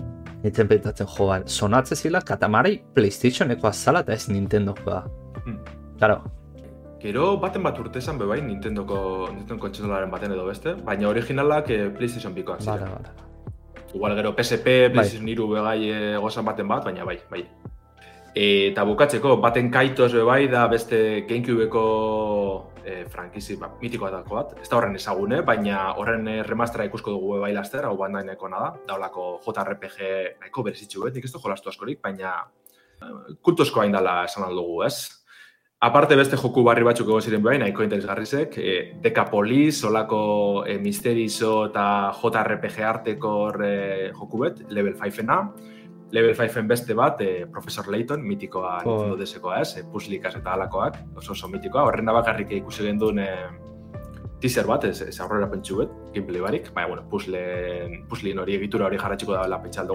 [0.44, 5.04] nintzen pentatzen joan, sonatze zila katamari PlayStationeko azala eta ez Nintendokoa.
[5.44, 5.60] Hmm.
[6.00, 6.24] Claro,
[7.06, 8.98] Gero baten bat urte esan bebai Nintendoko
[9.30, 12.82] Nintendo kontsolaren baten edo beste, baina originalak eh, PlayStation bikoak ziren.
[12.82, 13.26] bada, bada.
[13.94, 17.44] Igual gero PSP, PlayStation 3 bebai eh, gozan baten bat, baina bai, bai.
[18.36, 20.98] Eta bukatzeko, baten kaitoz bebai da beste
[21.30, 21.84] Gamecubeko
[22.84, 24.56] e, frankizi ba, mitikoatako bat.
[24.60, 28.50] Ez da horren ezagune, baina horren eh, remastera ikusko dugu bebai laster, hau bandai nahiko
[28.52, 28.74] nada.
[28.90, 30.10] Daulako JRPG
[30.42, 32.34] nahiko berezitxu, bet, nik ez du jolastu askorik, baina
[33.00, 35.15] eh, kultuzko hain dala esan aldugu, ez?
[35.86, 38.72] Aparte beste joku barri batzuk egon ziren behin, nahiko interesgarrizek, e,
[39.04, 40.22] Decapolis, solako
[40.66, 41.84] e, Misterizo eta
[42.18, 43.76] JRPG arteko e,
[44.16, 45.38] joku bet, level 5-ena.
[46.16, 48.96] Level 5-en beste bat, e, Professor Layton, mitikoa oh.
[48.96, 51.86] Nintendo DS-ekoa ez, e, puslikas eta alakoak, oso oso mitikoa.
[51.92, 53.30] Horren da bakarrik ikusi genduen e,
[54.42, 56.74] teaser bat, ez, ez aurrera pentsu bet, gameplay barik.
[56.74, 59.94] Baina, bueno, puzzleen hori egitura hori jarratxiko da la pentsal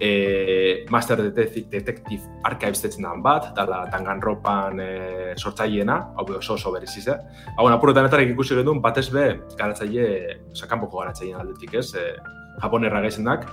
[0.00, 7.18] e, Master Detective, Archives detzen bat, dala Danganropan e, sortzaileena, hau oso oso bereziz, eh?
[7.56, 11.94] Hau, apurotan ikusi gendun, batez be, garatzaile, oza, kanpoko garatzaileen aldetik, ez?
[11.94, 12.16] E,
[12.58, 13.46] Japonerra gaizendak.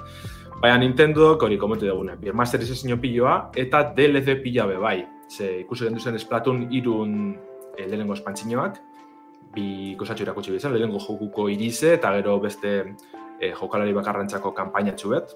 [0.61, 5.05] Baina Nintendo, hori komentu dugune, Master System piloa, eta DLC pila be bai.
[5.29, 7.35] Ze ikusi gendu zen Splatoon irun
[7.77, 8.79] e, lehenengo espantzinoak,
[9.55, 12.95] bi gozatxo irakutsi bizar, lehenengo jokuko irize, eta gero beste
[13.39, 15.35] e, jokalari bakarrantzako kampainatxu bet.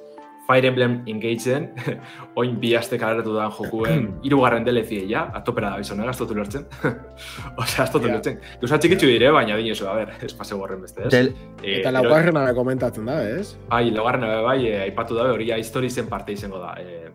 [0.49, 1.67] Fire Emblem Engageen,
[2.41, 6.65] oin bi aste kaleratu da jokuen irugarren DLC ja, atopera da bizona, gaztotu lortzen.
[6.81, 8.15] Osea, gaztotu yeah.
[8.15, 8.41] lortzen.
[8.63, 11.13] Gauza txikitzu dire, baina dine a ber, ez pase gorren beste, ez?
[11.13, 11.31] Del...
[11.61, 13.53] Eh, Eta laugarren ara komentatzen da, ez?
[13.69, 16.73] Ai, laugarren bai, eh, aipatu da, hori ja histori zen parte izango da.
[16.81, 17.09] Eh,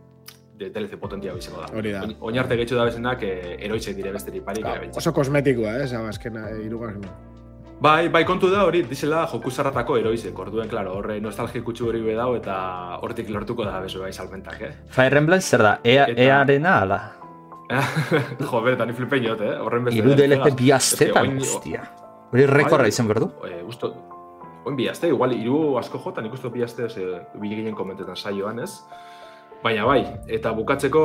[0.55, 1.69] de DLC potentia izango da.
[1.75, 2.07] Hori da.
[2.21, 4.67] Oin arte gehiago da bezenak, eh, eroitzek dire besterik parik.
[4.95, 5.93] Oso kosmetikoa, ez?
[5.93, 7.03] Eh, azkena, eh, irugarren.
[7.83, 12.01] Bai, bai kontu da hori, dizela joku zarratako eroizek, orduen, klaro, horre nostalgia kutsu hori
[12.05, 12.55] bedau eta
[13.03, 14.71] hortik lortuko da bezu bai salmentak, eh?
[14.95, 16.23] Fire Emblem zer da, ea, eta...
[16.23, 17.01] ea arena ala?
[18.41, 19.57] jo, bere, ni flipen jot, eh?
[19.61, 20.01] Horren beste...
[20.01, 21.85] Iru DLC bi astetan, hostia.
[22.33, 23.29] Hori rekorra bai, izan berdu?
[23.51, 23.91] Eh, gusto,
[24.65, 27.05] oin bi aste, igual, iru asko jota, nik uste bi aste, ze,
[27.41, 28.79] bileginen komentetan saioan, ez?
[29.65, 31.05] Baina bai, eta bukatzeko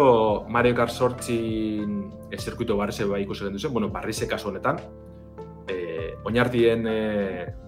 [0.51, 4.82] Mario Kart sortzin e, zirkuito barrize bai ikusi gendu zen, bueno, barrize kasu honetan,
[6.26, 7.00] oinartien e,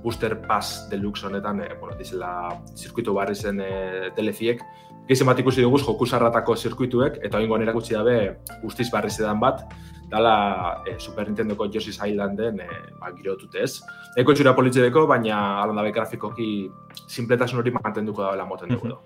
[0.03, 2.31] booster pass deluxe honetan, e, bueno, dizela
[2.75, 3.71] zirkuitu barri zen e,
[4.15, 4.63] teleziek,
[5.07, 8.17] gizien bat ikusi duguz joku sarratako zirkuituek, eta oingo erakutsi dabe
[8.61, 9.65] guztiz barri zedan bat,
[10.11, 12.67] dala e, Super Nintendoko Yoshi's Islanden e,
[12.99, 13.79] ba, girotute ez.
[14.19, 16.69] Eko txura politzedeko, baina dabe grafikoki
[17.07, 18.97] simpletasun hori mantenduko da moten dugu.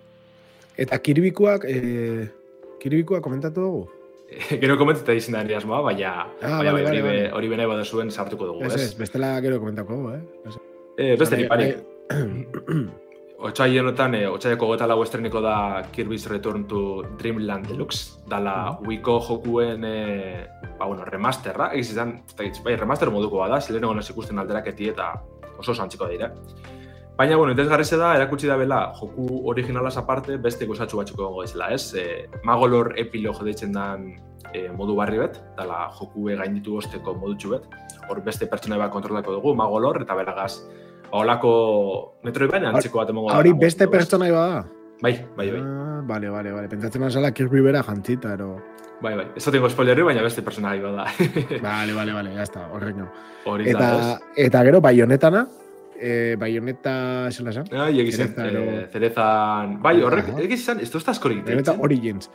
[0.77, 2.25] Eta kirbikoak, e,
[2.81, 3.85] kirbikoak komentatu dugu?
[4.61, 6.11] gero komentatu izin da asmoa, baina
[6.41, 7.49] ah, baina hori, vale, vale.
[7.49, 8.75] bene bada zuen sartuko dugu, ez?
[8.75, 10.21] Ez, bestela gero komentako, eh?
[10.97, 11.81] Eh, beste niparik.
[13.45, 18.87] Otsai honetan, eh, otsaieko gota lau estreniko da Kirby's Return to Dreamland Deluxe, dala mm
[18.87, 20.47] Wiko jokuen, eh,
[20.79, 25.11] ba, bueno, remasterra, egiz izan, bai, remaster moduko bada, zilenego nas ikusten alderaketi eta
[25.59, 26.31] oso zantziko dira.
[27.15, 31.69] Baina, bueno, entez da, erakutsi da bela, joku originalaz aparte, beste gozatxu batxuko gongo ezela,
[31.71, 31.93] ez?
[31.95, 34.09] E, Magolor epilog deitzen dan
[34.51, 37.63] e, modu barri bet, dala joku gain ditu osteko modu bet.
[38.09, 40.59] Hor beste pertsona bat kontrolako dugu, Magolor, eta beragaz,
[41.11, 43.39] holako metroi baina antzeko bat emongo da.
[43.39, 44.65] Hori beste pertsona da?
[45.01, 45.61] Bai, bai, bai.
[45.61, 46.67] Ah, vale, vale, vale.
[46.67, 48.57] Pentsatzen nazala Kirby bera jantzita, ero...
[49.01, 49.25] Bai, bai.
[49.35, 51.07] Ez tengo spoilerri, baina beste pertsona da.
[51.61, 53.07] vale, vale, vale, ya está, horreño.
[53.63, 55.47] Eta, eta gero, bai honetana,
[55.99, 57.69] eh, Bayonetta, ¿se la sabe?
[57.71, 59.65] Ah, y Cereza, eh, Cereza...
[59.79, 60.43] Bai, horrek, uh -huh.
[60.43, 61.43] egizan, esto está askorik.
[61.43, 62.29] Bayonetta Origins.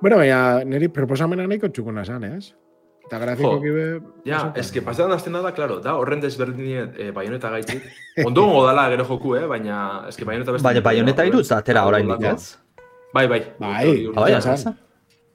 [0.00, 2.54] Bueno, baina, niri proposamena nahiko txukuna zan, ez?
[3.06, 4.00] Eta grafiko kibe...
[4.24, 7.82] Ja, ez que pasetan azten da, claro, da, horren desberdin eh, Bayonetta gaitzik.
[8.26, 9.46] Ondo gongo dala gero joku, eh?
[9.46, 10.64] Baina, ez que Bayonetta beste...
[10.64, 12.56] Baina, Bayonetta iruz da, tera orain ez?
[13.14, 13.42] Bai, bai.
[13.58, 14.40] Bai, bai,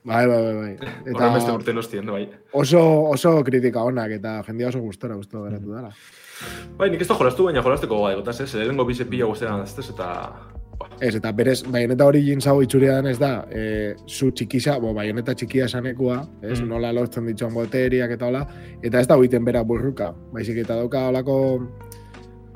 [0.04, 0.90] bai, bai, bai, bai.
[1.06, 2.26] Eta beste urte nostien, bai.
[2.54, 2.82] Oso,
[3.14, 5.94] oso kritika honak, eta jendia oso gustora, gustora geratu dara.
[6.80, 8.54] Bai, nik ez da jolastu, baina jolasteko gai, gotaz, ez?
[8.56, 10.10] Lehenengo bize pila guztetan ez, eta...
[11.04, 15.68] Ez, eta berez, baioneta hori jintzago itxuria ez da, e, zu txikisa, bo, baioneta txikia
[15.68, 16.70] esanekua, ez, mm.
[16.72, 18.46] nola lortzen ditxoan boteriak eta hola,
[18.84, 21.38] eta ez da huiten bera burruka, baizik eta dauka holako,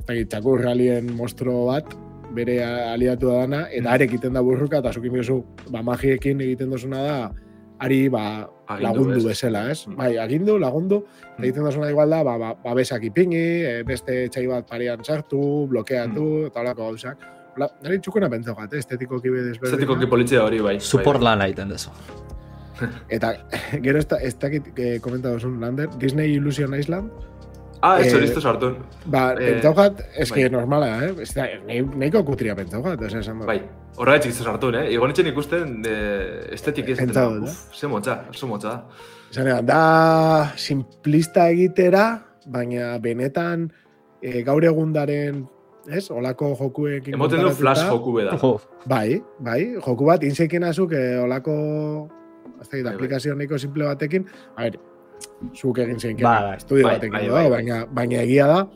[0.06, 1.92] eta txakur realien mostro bat,
[2.34, 3.94] bere aliatu da dana, eta mm.
[3.96, 7.18] arek iten da burruka, eta zukin biozu, ba, magiekin egiten dozuna da,
[7.84, 8.48] ari ba,
[8.80, 9.26] lagundu ez.
[9.26, 9.84] bezala, ez?
[9.88, 9.96] Mm.
[10.00, 11.44] Bai, agindu, lagundu, mm.
[11.44, 15.68] egiten dozuna igual da, ba, ba, ba besak ipingi, e, beste txai bat parean sartu,
[15.72, 16.52] blokeatu, mm.
[16.52, 17.28] eta holako gauzak.
[17.60, 19.76] La, nari txukuna pentsa bat, estetiko kibe desberdin.
[19.76, 20.78] Estetiko ki politzia hori, bai.
[20.82, 21.94] Support bai, lan egiten dezu.
[23.14, 23.36] eta,
[23.86, 27.12] gero ez da, dakit eh, komentadozun, Lander, Disney Illusion Island,
[27.84, 28.70] Ah, ez hori eh, sartu.
[29.12, 30.44] Ba, eh, pentsaukat, ez bai.
[30.50, 31.10] normala, eh?
[31.26, 33.58] Ez da, nahiko kutria pentsaukat, ez esan Bai,
[34.00, 34.86] horra etxik sartu, eh?
[34.96, 35.96] Igo nintzen ikusten de
[36.56, 37.42] estetik ez dela.
[37.44, 38.78] Uf, ze motza, oso motza.
[39.36, 39.82] Zan da,
[40.56, 42.06] simplista egitera,
[42.48, 43.68] baina benetan
[44.22, 45.44] e, gaur egundaren,
[45.92, 46.06] ez?
[46.08, 47.20] Olako jokuekin...
[47.20, 48.40] Emoten du flash joku beda.
[48.88, 51.60] Bai, bai, joku bat, insekin azuk, olako...
[52.64, 52.96] Hasta bai, bai.
[52.96, 54.24] aplikazio nahiko simple batekin.
[54.56, 54.80] A ver,
[55.56, 58.68] zuk egin zein ba, bai, estudio bai, batekin bai, bai, baina, baina egia da,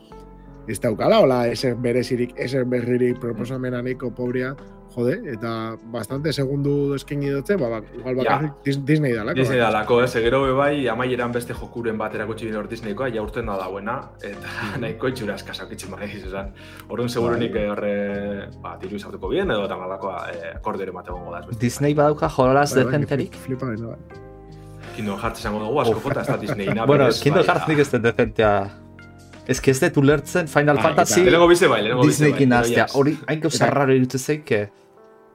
[0.68, 4.50] ez daukala, hola, eser berezirik, eser berririk proposamena niko pobria,
[4.92, 9.36] jode, eta bastante segundu eskeni dutze, ba, ba, igual bakarrik Dis- Disney dalako.
[9.38, 13.56] Disney dalako, ez, gero bai, amaieran beste jokuren bat erakutsi hor Disneykoa, ja urten da
[13.56, 16.52] dauena, eta nahiko itxura eskasa okitzen bai, esan.
[16.88, 17.62] Orduan segurunik Bai.
[17.64, 17.94] eh, horre,
[18.60, 21.44] ba, diru izautuko bien, edo eta malakoa eh, akordero mate gongo da.
[21.60, 23.32] Disney badauka jolas Bai, bai, decenterik?
[23.36, 24.26] flip- Flipa beno, bai.
[24.98, 26.66] Kingdom Hearts esango dugu, asko jota ez da Disney.
[26.74, 28.52] na, Bueno, Kingdom bai, Hearts nik ez dut decentea.
[29.48, 32.06] Ez que ez dut ulertzen Final Bai, Fantasy bai, bai.
[32.06, 32.84] Disneykin hastea.
[32.88, 32.94] yes.
[32.98, 34.50] Hori hain gauza raro irutu zeik.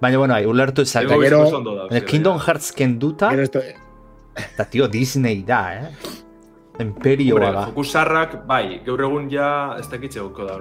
[0.01, 1.07] Baina, bueno, bai, ulertu ezak.
[1.07, 1.47] Gero-
[2.05, 2.37] Kingdom.
[2.39, 3.31] Hearts kenduta,
[4.35, 5.89] eta tio, Disney da, eh?
[6.79, 7.65] Imperioa da.
[7.67, 10.57] joku sarrak, bai, gaur egun ja ez dakitze gauko da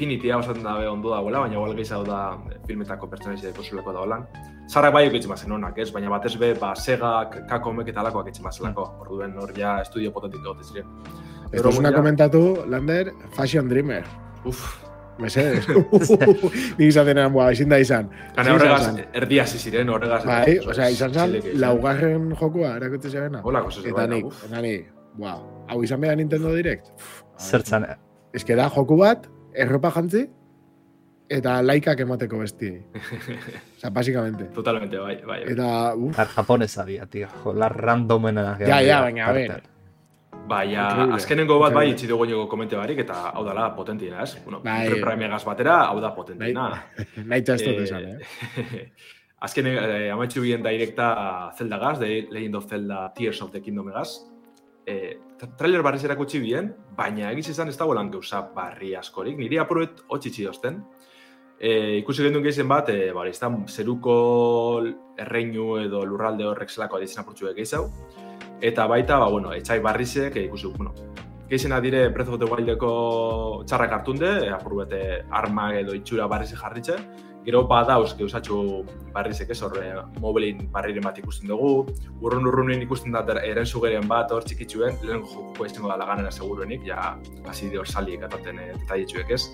[0.00, 0.10] horon.
[0.10, 4.26] Infinitya osatzen dabe ondo dagoela, baina igual gehiago da eh, filmetako pertsonaize dekosuleko da holan.
[4.68, 5.90] Sarrak bai okitzen bazen honak, ez?
[5.92, 8.84] Baina batez be, ba, Segak, Kakomek eta alakoak itzen bazelako.
[9.00, 10.86] Orduen hor ja estudio potentik egote ziren.
[11.52, 14.04] ez duzuna ja- komentatu, Lander, Fashion Dreamer.
[14.44, 14.78] Uf,
[15.18, 15.66] Mesedes.
[16.78, 18.08] Nik izaten eran, boa, ezin da izan.
[18.36, 19.00] Gana Ezin horregaz, izan.
[19.12, 20.24] erdi hasi ziren horregaz.
[20.24, 21.60] Bai, osea, izan zen, izan.
[21.60, 23.42] laugarren jokua, erakutze zebena.
[23.44, 24.86] Hola, kosas Eta bai, nik, eta nik,
[25.18, 26.88] wow, hau izan behar Nintendo Direct.
[27.38, 27.84] Zertzan,
[28.32, 30.26] Ez que da, joku bat, erropa jantzi,
[31.30, 32.80] eta laikak emateko bestiei.
[33.76, 34.50] Osa, basikamente.
[34.54, 35.42] Totalmente, bai, bai.
[35.44, 35.52] bai.
[35.54, 37.28] Eta, uf, Ar japonesa dia, tio.
[37.44, 38.56] Jola randomena.
[38.60, 39.60] ja, ja, baina, a ver.
[40.50, 44.34] Bai, azkenengo bat bai itxi dugu niogo komente barik, eta hau dala potentiena, ez?
[44.44, 44.88] Bueno, Bai.
[45.02, 46.66] Primegaz batera, hau da potentiena.
[47.30, 48.84] nahi txastot esan, eh?
[49.46, 53.88] Azken eh, amaitzu bien directa Zelda gaz, The Legend of Zelda Tears of the Kingdom
[53.88, 54.18] egaz.
[54.86, 59.38] Tra- trailer barriz erakutsi bien, baina egiz izan ez dago lan gauza barri askorik.
[59.38, 60.82] Niri apuruet hotxitsi dozten.
[61.60, 64.14] Eh, ikusi gendun gehizen bat, bari, ez da, zeruko
[65.20, 67.90] erreinu edo lurralde horrek zelako aditzen apurtxu gehiago.
[68.60, 70.94] Eta baita, ba, bueno, etxai barrizek, eh, ikusi, bueno,
[71.50, 76.54] Gehizena dire Breath of the Wildeko txarrak hartunde, e, apur bete arma edo itxura barrize
[76.54, 76.94] jarritxe.
[77.44, 81.86] Gero badauz, geusatxu barrizek ez horre, mobilin barriren bat ikusten dugu.
[82.20, 86.84] Urrun urrunin ikusten da eren zugeren bat hor txikitzuen, lehen jokuko izango da laganera seguruenik,
[86.86, 87.16] ja
[87.48, 89.46] hasi de hor saliek ataten e, detailetxuek ez.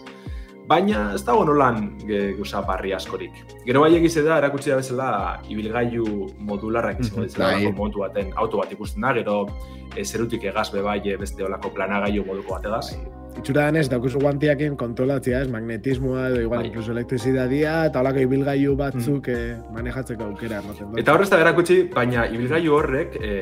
[0.67, 3.31] Baina ez dago nolan ge- gauza barri askorik.
[3.65, 7.27] Gero bai egize da, erakutsi da bezala, ibilgailu modularrak izango Mhm.
[7.29, 7.67] ditzela, Bai.
[7.69, 9.47] mm momentu baten auto bat ikusten da, gero
[9.95, 12.97] e, zerutik egaz be bai e, beste olako planagailu moduko bategaz.
[13.37, 16.71] Itxura danez, daukuzu guantiakin kontrolatzea, ez, magnetismoa, edo igual, Bai.
[16.71, 20.95] incluso elektrizidadia, eta holako ibilgailu batzuk eh, manejatzeko aukera ematen.
[21.03, 23.35] Eta horrez da erakutsi, baina ibilgailu horrek e,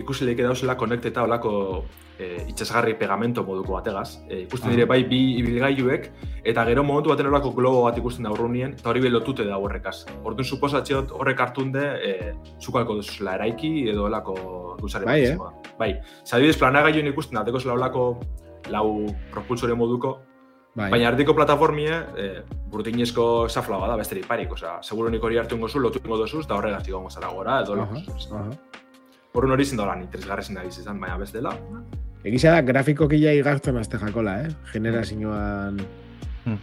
[0.00, 1.52] ikusi leike dauzela konekteta olako
[2.16, 4.22] e, itxasgarri pegamento moduko bategaz.
[4.28, 6.08] E, ikusten dire bai bi ibilgailuek,
[6.48, 9.58] eta gero momentu baten olako globo bat ikusten da urrunien, eta hori be lotute da
[9.60, 9.98] horrekaz.
[10.22, 14.38] Orduan suposatzeot horrek hartunde, e, zukalko duzula eraiki edo olako
[14.80, 15.36] guzare Bai, eh?
[15.78, 15.92] Bai,
[16.24, 18.06] zadibidez planagailuen ikusten da, zela olako
[18.70, 20.18] lau propulsore moduko,
[20.74, 20.90] bai.
[20.90, 25.68] Baina erdiko plataformie, e, burdinezko safla bada, besterik parik, osea, seguro nik hori hartu ingo
[25.68, 28.46] zu, lotu ingo dozu, eta horregaz gongo zara gora, edo uh aha.
[29.34, 31.52] Horren hori zindolan interesgarri zen nabiz izan, baina bestela.
[32.24, 34.50] Egisa da, grafikoki ja igartzen azte jakola, eh?
[34.72, 35.80] Generazioan...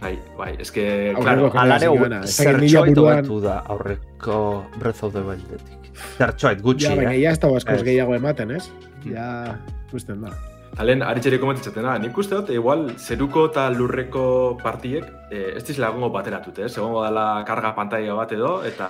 [0.00, 5.22] Bai, bai, eske, Aurreko claro, Genera Alare zertxoait buruan- hobetu da aurreko Breath of the
[5.24, 5.90] Wildetik.
[6.18, 7.20] Zertxoait, gutxi, Ja, baina eh?
[7.22, 7.84] ja ez dago askoz Ez.
[7.84, 8.70] gehiago ematen, ez?
[9.08, 9.56] Ja,
[9.88, 10.34] ikusten da.
[10.80, 14.24] Talen aritxeri komentzatena, nik uste dut, igual, zeruko eta lurreko
[14.62, 16.72] partiek, eh, ez dizela egongo bateratut, ez?
[16.72, 18.88] Egongo dela karga pantalla bat edo, eta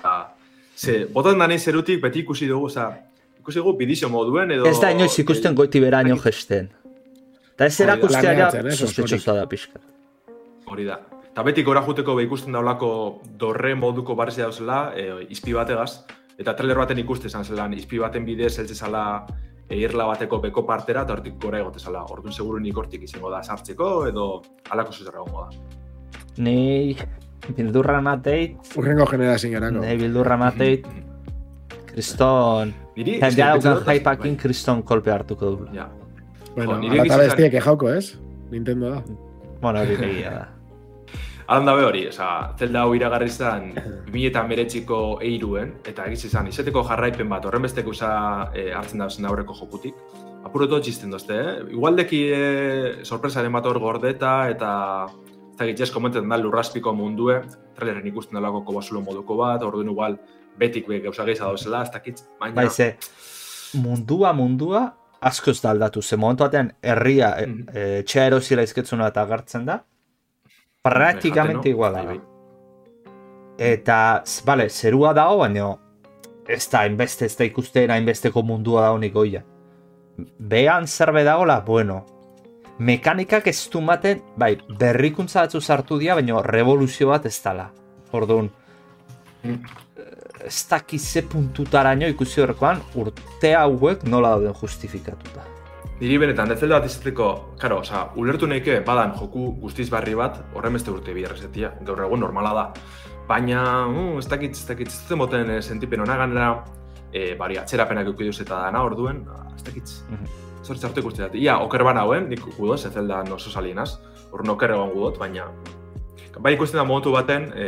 [0.75, 2.87] ze, botan da nahi zerutik beti ikusi dugu, oza,
[3.41, 4.69] ikusi dugu bidizio moduen edo...
[4.69, 6.71] Ez da inoiz ikusten goiti beraino gesten.
[7.57, 7.89] Eta ez Hori da.
[7.89, 9.83] erakustea ja Planeatzen, eh, sospetxosa da pixka.
[10.71, 11.01] Hori da.
[11.33, 12.93] Eta beti gora juteko be ikusten daulako
[13.39, 16.05] dorre moduko barrezia dauzela, e, izpi bategaz,
[16.39, 19.03] eta trailer baten ikuste izan zelan, izpi baten bidez heltze zala
[19.77, 22.03] irla bateko beko partera, eta hortik gora egote zala.
[22.11, 25.49] Orduan seguru nik hortik izango da sartzeko, edo alako zuzera egongo da.
[26.37, 26.97] Ni
[27.57, 29.79] bildurra mateit, Urrengo generazioarako.
[29.85, 30.87] ni bildurra mateit,
[31.91, 32.73] kriston...
[32.95, 35.65] Niri, Jendea daukan dut, jaipakin kriston kolpe hartuko du.
[35.65, 35.89] bai, Ja.
[36.55, 38.17] Bueno, Jo, nire bestiek ejauko, ez?
[38.51, 39.03] Nintendo da.
[39.61, 40.49] Bueno, hori da.
[41.51, 43.73] Alan dabe hori, oza, zelda hau iragarri zen
[44.13, 48.11] 2008ko eiruen, eta egiz izan, izeteko jarraipen bat, horren besteko usa
[48.55, 49.97] e, hartzen da zen aurreko jokutik.
[50.47, 51.57] Apuroto txisten dozte, eh?
[51.75, 52.39] Igualdeki e,
[53.03, 54.71] sorpresaren bat hor gordeta, eta
[55.51, 57.41] ez da gitxez komenten da lurraspiko mundue,
[57.75, 60.15] traileren ikusten dalako kobazulo moduko bat, orduan igual
[60.57, 62.61] betik be gauza gehiago dauzela, ez dakit, baina...
[62.63, 62.93] Bai, ze,
[63.83, 64.85] mundua, mundua,
[65.21, 66.01] asko ez da aldatu.
[66.01, 67.69] Ze momentu batean, herria, e, Mhm.
[67.75, 69.81] e, etxea erosila izketzuna eta agertzen da,
[70.81, 72.17] praktikamente Bai, iguala bai.
[72.17, 72.23] da.
[73.57, 75.75] Eta, bale, zerua dago, baina
[76.47, 79.43] ez da, hainbeste, ez da ikusten hainbesteko mundua da honik goia.
[80.39, 82.01] Behan zerbe dagola, bueno,
[82.79, 87.69] mekanikak ez du maten, bai, berrikuntza batzu sartu dira, baina revoluzio bat ez dala.
[88.11, 88.49] Orduan,
[90.45, 95.50] ez dakiz ze puntutaraino ikusi horrekoan urte hauek nola dauden justifikatuta.
[96.01, 97.25] Niri benetan, ez zelda bat izateko,
[97.61, 101.99] karo, oza, ulertu nahike badan joku guztiz barri bat, horren beste urte bi errezetia, gaur
[102.07, 102.63] egun normala da.
[103.27, 106.47] Baina, uh, ez dakit, ez dakit, ez moten eh, sentipen hona ganera,
[107.13, 109.93] eh, bari, atzerapenak eukiduz eta dana orduen, ah, ez dakit,
[110.65, 111.37] zortz hartu ikusten dut.
[111.37, 113.91] Ia, oker ban hauen, nik gudoz, ez zelda oso salienaz,
[114.31, 115.51] horren oker egon gudot, baina...
[116.41, 117.65] Bai ikusten da momentu baten, e,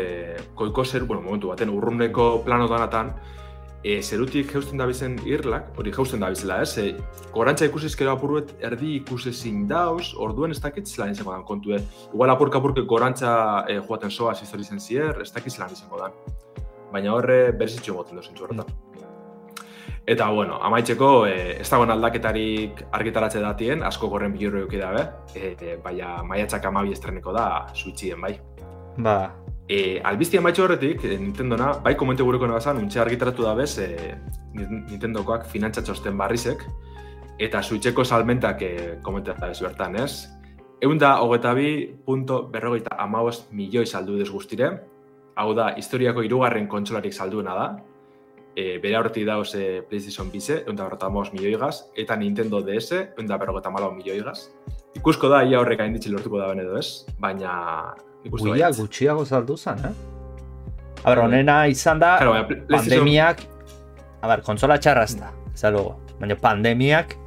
[0.58, 3.14] koiko zer, bueno, momentu baten, urruneko planotanatan,
[3.84, 6.78] e, zerutik jeusten da bizen irlak, hori jeusten da bizela, ez?
[6.80, 6.96] E,
[7.36, 11.82] gorantza ikusizkero apuruet erdi ikusezin dauz, orduen ez dakit zelan izango dan kontue.
[12.14, 13.34] Igual apurka apurke gorantza
[13.68, 16.18] e, joaten soaz izori zen zier, ez dakit zelan izango dan.
[16.94, 18.74] Baina horre berzitxo moten dozen horretan.
[20.06, 25.54] Eta, bueno, amaitzeko, e, ez dagoen aldaketarik argitaratze datien, asko gorren bilurro euki dabe, e,
[25.56, 28.34] e, baina maiatzak amabi estreneko da Switchien bai.
[28.98, 29.32] Ba,
[29.74, 33.88] E, albizti amaitxo horretik, e, Nintendona, bai komente gureko nabazan, untxe argitaratu da bez, e,
[34.54, 36.62] Nintendokoak finantza txosten barrizek,
[37.42, 40.28] eta Switcheko salmentak e, komentatu ez bertan, ez?
[40.84, 41.72] Egun da, hogeta bi,
[42.06, 44.70] punto berrogeita amabost milioi saldu duz guztire,
[45.42, 47.68] hau da, historiako hirugarren kontsolarik salduena da,
[48.54, 52.62] e, bere horretik dauz e, PlayStation bize, egun da berrogeita amabost milioi gaz, eta Nintendo
[52.62, 54.52] DS, egun da berrogeita malau milioi gaz.
[55.02, 58.04] Ikusko da, ia horrek hain lortuko da edo ez, baina...
[58.32, 59.94] guia gutxiago saldu zen, eh?
[61.04, 63.44] A ber, honena izan da, Claro, pandemiak,
[64.22, 67.18] a ber, kontsola txarra ez da luego, baina pandemiak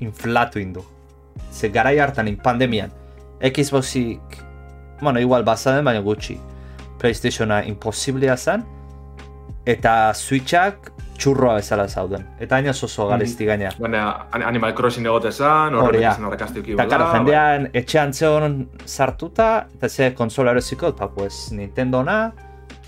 [0.00, 0.84] inflatu indu.
[1.52, 2.90] Ze garai hartan in pandemian,
[3.40, 4.38] Xboxik,
[5.00, 6.38] bueno, igual bazaden, baina gutxi.
[6.98, 8.64] Playstationa imposiblea zen,
[9.66, 10.93] eta Switchak
[11.24, 12.26] txurroa bezala zauden.
[12.44, 13.70] Eta aina oso garezti gaina.
[13.80, 18.58] Baina An- Animal Crossing egote Hori, horrek izan horrek azte Eta, karo, jendean etxean zeon
[18.84, 22.32] sartuta, eta ze konsola erosiko, eta pues Nintendona,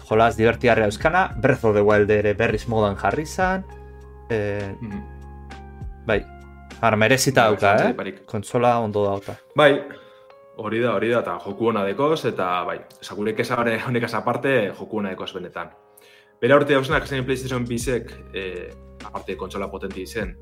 [0.08, 3.64] jolaz divertigarria euskana, Breath of the Wild ere berriz modan jarri zan,
[4.30, 4.74] eh,
[6.06, 6.20] bai,
[6.80, 7.96] ara merezita Bai, dauka, zalantzarik eh?
[7.96, 8.26] barik.
[8.26, 9.38] Kontsola ondo dauka.
[9.56, 9.72] Bai,
[10.56, 15.10] hori da, hori da, eta joku hona dekoz, eta bai, esagare honek aparte, joku hona
[15.16, 15.70] dekoz benetan.
[16.40, 18.68] Bera urte hausenak zen PlayStation bizek, eh,
[19.04, 20.34] aparte kontsola potenti izen,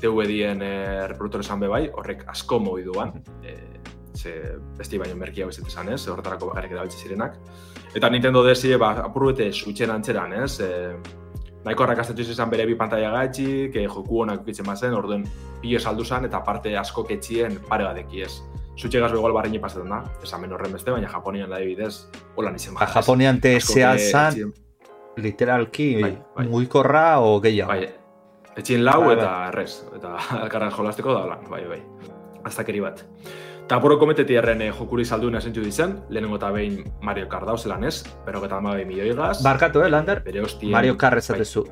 [0.00, 3.80] DVD-en eh, reproduktor esan be bai, horrek asko mogi duan, eh,
[4.14, 4.34] ze
[4.78, 7.38] besti baino merkia hau esan ez, horretarako bakarrik erabiltze zirenak.
[7.94, 10.94] Eta Nintendo DS ba, apurruete Switchen antzeran, ez, eh,
[11.64, 15.24] nahiko arrakastatu izan bere bi pantalla gaitxik, eh, joku honak ukitzen bazen, orduen
[15.60, 18.40] pilo saldu zen, eta parte asko ketxien pare badeki ez.
[18.78, 22.86] Zutxegaz begoal barrini pasatzen da, esamen horren beste, baina Japonian da adibidez, holan izan Ba,
[22.86, 24.52] Japonian TSA zan,
[25.22, 26.46] literalki, Bai, bai.
[26.48, 27.72] mugikorra o gehiago.
[27.72, 27.88] Bai,
[28.56, 31.80] etxien lau Bai, eta errez, eta elkarra jolasteko da holan, bai, bai.
[32.44, 33.04] Aztakeri bat.
[33.64, 37.84] Eta apuro kometeti erren eh, jokuri salduen esentzu dizen, lehenengo eta behin Mario Kart dauzelan
[37.86, 39.36] ez, pero eta amabe milioi gaz.
[39.44, 40.24] Barkatu, eh, Lander?
[40.24, 40.72] Bere hostien...
[40.72, 41.68] Mario Kart bai, ezatezu.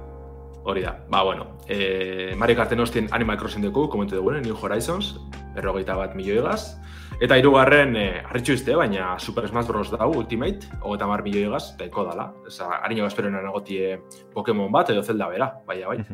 [0.68, 5.14] Hori da, ba, bueno, e, Mario Karten hostien Animal Crossing dugu, komentu dugune, New Horizons,
[5.54, 6.76] berrogeita bat milioi gaz.
[7.18, 9.88] Eta hirugarren e, harritxu izte, baina Super Smash Bros.
[9.90, 12.28] dau, Ultimate, hogeita mar milioi gaz, eta eko dala.
[12.46, 13.96] Eza, harino gazperoen egotie
[14.34, 16.04] Pokemon bat, edo Zelda bera, baina bai.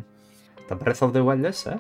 [0.63, 1.77] Eta Breath of the Wild ez, eh?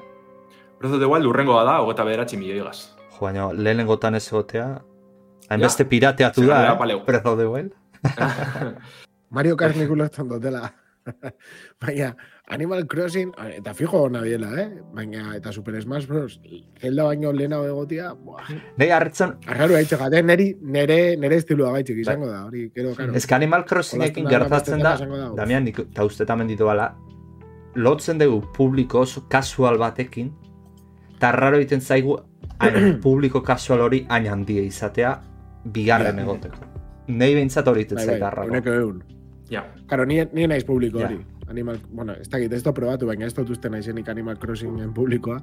[0.76, 2.90] Breath of the Wild urrengoa da, hogeita bederatzi milioi gaz.
[3.14, 4.68] Jo, baina lehenengotan ez egotea,
[5.48, 6.78] hainbeste pirateatu zer da, eh?
[6.84, 7.00] paleu.
[7.08, 7.72] Breath of the Wild.
[9.38, 10.66] Mario Kart nik ulertzen dutela.
[11.80, 12.12] Baina,
[12.46, 14.66] Animal Crossing, eta fijo hona biela, eh?
[14.92, 16.40] Baina, eta Super Smash Bros.
[16.78, 18.50] Zelda baino lehenago egotia, buah.
[18.76, 23.14] Nei hartzen, Arraru haitxe gate, neri, nere, nere estiloa gaitxik izango da, hori, kero, karo.
[23.16, 25.30] ez que Animal Crossingekin gertatzen da, da.
[25.40, 26.90] Damian, nik, eta uste tamen ditu bala,
[27.74, 30.28] lotzen dugu publiko oso kasual batekin,
[31.16, 32.18] eta raro egiten zaigu
[32.60, 35.16] hain publiko kasual hori hain handia izatea
[35.64, 36.60] bigarren egoteko.
[37.08, 38.52] Nei behintzat hori egiten Bai, zait bai, arraro.
[38.52, 39.02] uneko egun.
[39.50, 41.06] Ja, Karo, ni, ni naiz publiko Ja.
[41.08, 41.18] hori.
[41.48, 45.40] Animal, bueno, ez dakit, ez da probatu, baina ez dut uste naizenik Animal Crossingen publikoa.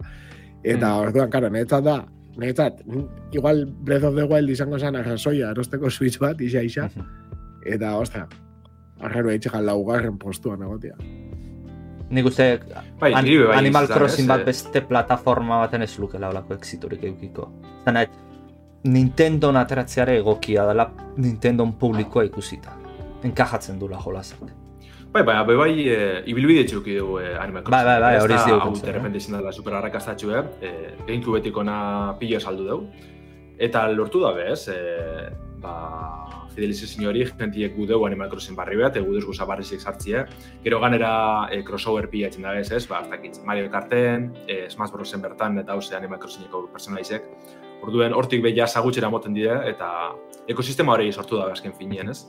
[0.64, 1.00] Eta Mm.
[1.08, 2.06] orduan, karo, niretzat da,
[2.38, 2.82] niretzat,
[3.32, 6.88] igual Breath of the Wild izango zen arrazoia erosteko Switch bat, isa isa.
[6.88, 7.06] Mhm.
[7.66, 8.28] Eta, ostra,
[9.00, 10.96] arraro eitxekan laugarren postuan egotia.
[12.10, 12.60] Nik uste
[13.00, 17.04] bai, an- bai Animal izan, Crossing bat eh, beste plataforma baten ez lukela olako exiturik
[17.04, 17.52] eukiko.
[17.86, 18.06] Zena,
[18.84, 22.74] Nintendo ateratzeare egokia dela Nintendo publikoa ikusita.
[23.24, 24.40] Enkajatzen dula jolasak.
[25.12, 25.96] Bai, bai, bai, bai, e,
[26.32, 27.84] ibilbide txuki dugu e, Animal Crossing.
[27.84, 29.18] Bai, bai, bai, hori digu Hau, pentsa, de eh?
[29.20, 30.44] izan dela super arrakastatxu, eh?
[30.64, 30.70] E,
[31.02, 33.10] Gamecubetik ona pilo saldu dugu.
[33.60, 34.78] Eta lortu da bez, e,
[35.60, 35.74] ba,
[36.56, 40.24] fidelizazio hori jentiek gu dugu Animal Crossing barri bat, egu duz guza barrizik sartzie.
[40.64, 41.12] Gero ganera
[41.52, 42.86] e, crossover pila etxen da bez, ez?
[42.88, 47.28] Ba, dakit, Mario Karten, e, Smash Brosen bertan, eta hause Animal Crossingeko personalizek.
[47.84, 49.92] Orduen, hortik behia zagutxera moten dira, eta
[50.48, 52.22] ekosistema hori sortu da azken finien, ez?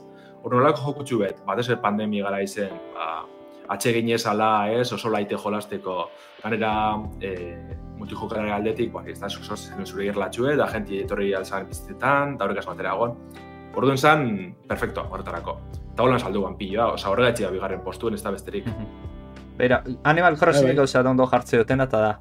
[0.43, 3.23] Hor nolako jokutxu bet, batez ere pandemia gara izen, ba,
[3.71, 6.09] atsegin ezala, ez, oso laite jolasteko,
[6.41, 6.73] ganera,
[7.23, 7.31] e,
[7.99, 12.35] mutu jokalari aldetik, ba, ez da, oso zen zure irlatxue, da jenti etorri alzan bizitetan,
[12.37, 13.15] da horrekaz batera egon.
[13.79, 14.27] Orduan zan,
[14.67, 15.55] perfecto, horretarako.
[15.93, 18.67] Eta holan saldu ban piloa, oza, horregatxia bigarren postuen, ez da besterik.
[19.57, 20.81] Beira, Animal Crossing Bai, bai.
[20.81, 22.11] gauza ondo jartze dutena, eta da,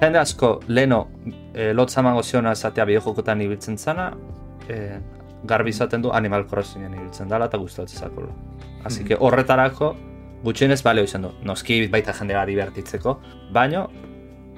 [0.00, 1.04] jende asko leno
[1.52, 4.12] e, lotzamango ziona esatea bideojokotan ibiltzen zana,
[4.68, 4.98] e,
[5.44, 8.34] garbi izaten du Animal Crossingen ibiltzen dela eta gustatzen zakola.
[8.84, 9.94] Así que horretarako
[10.42, 11.32] gutxienez balio izan du.
[11.42, 13.18] Noski baita jendea divertitzeko,
[13.52, 13.88] baino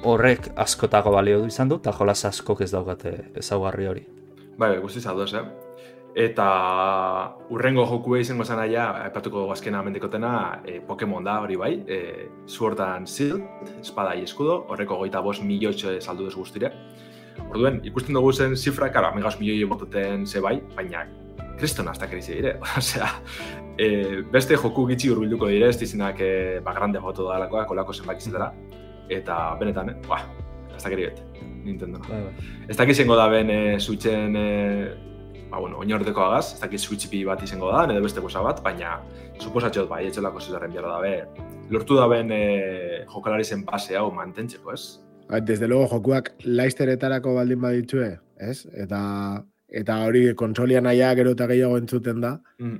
[0.04, 4.06] horrek askotako balio izan du, eta jolas askok ez daukate ezaugarri hori.
[4.56, 5.44] Bai, bai, guztiz ados, eh?
[6.20, 6.46] Eta
[7.54, 10.32] urrengo jokue izango zan aia, aipatuko azkena mendikotena,
[10.66, 12.00] e, Pokemon da hori bai, e,
[12.46, 13.44] Sword and Shield,
[13.80, 16.72] espada y escudo, horreko goita bost miliotxo saldu duz guztire.
[17.48, 21.06] Orduen, ikusten dugu zen zifra, karo, amigos milioi botuten ze bai, baina
[21.60, 22.56] kriston hasta krizi dire.
[22.78, 23.08] Osea,
[23.78, 26.32] e, beste joku gitxi urbilduko dire, ez dizinak e,
[26.64, 28.50] ba, grande foto da lakoa, kolako zenbaki zetara.
[29.10, 29.98] Eta benetan, eh?
[30.08, 30.22] Ba,
[30.74, 31.22] hasta keri bet,
[31.66, 32.00] Nintendo.
[32.08, 32.48] Bai, bai.
[32.68, 34.48] Ez dakit izango da ben e, Switchen e,
[35.50, 38.62] ba, bueno, oinordeko agaz, ez dakit Switch bi bat izango da, edo beste goza bat,
[38.64, 39.00] baina
[39.40, 41.14] suposatxot bai, etxelako zizaren behar da be.
[41.70, 42.42] Lortu da ben e,
[43.10, 45.00] jokalari zen base hau mantentzeko, ez?
[45.30, 48.66] Ba, Desde luego, jokuak laisteretarako baldin baditue, ez?
[48.74, 52.78] Eta eta hori kontsolian naia gero eta gehiago entzuten da, Mm.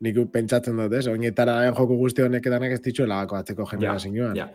[0.00, 1.06] nik pentsatzen dut, ez?
[1.06, 4.34] Oinetara joku guzti honek edanak ez ditzuela gako atzeko generazioan.
[4.36, 4.48] Ja.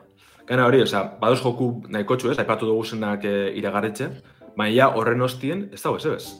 [0.47, 2.39] Gana hori, osea, badoz joku nahiko txu, ez?
[2.39, 4.09] Aipatu dugu zenak e, iragarretxe,
[4.57, 6.31] baina ja horren ostien, ez dago ez ez.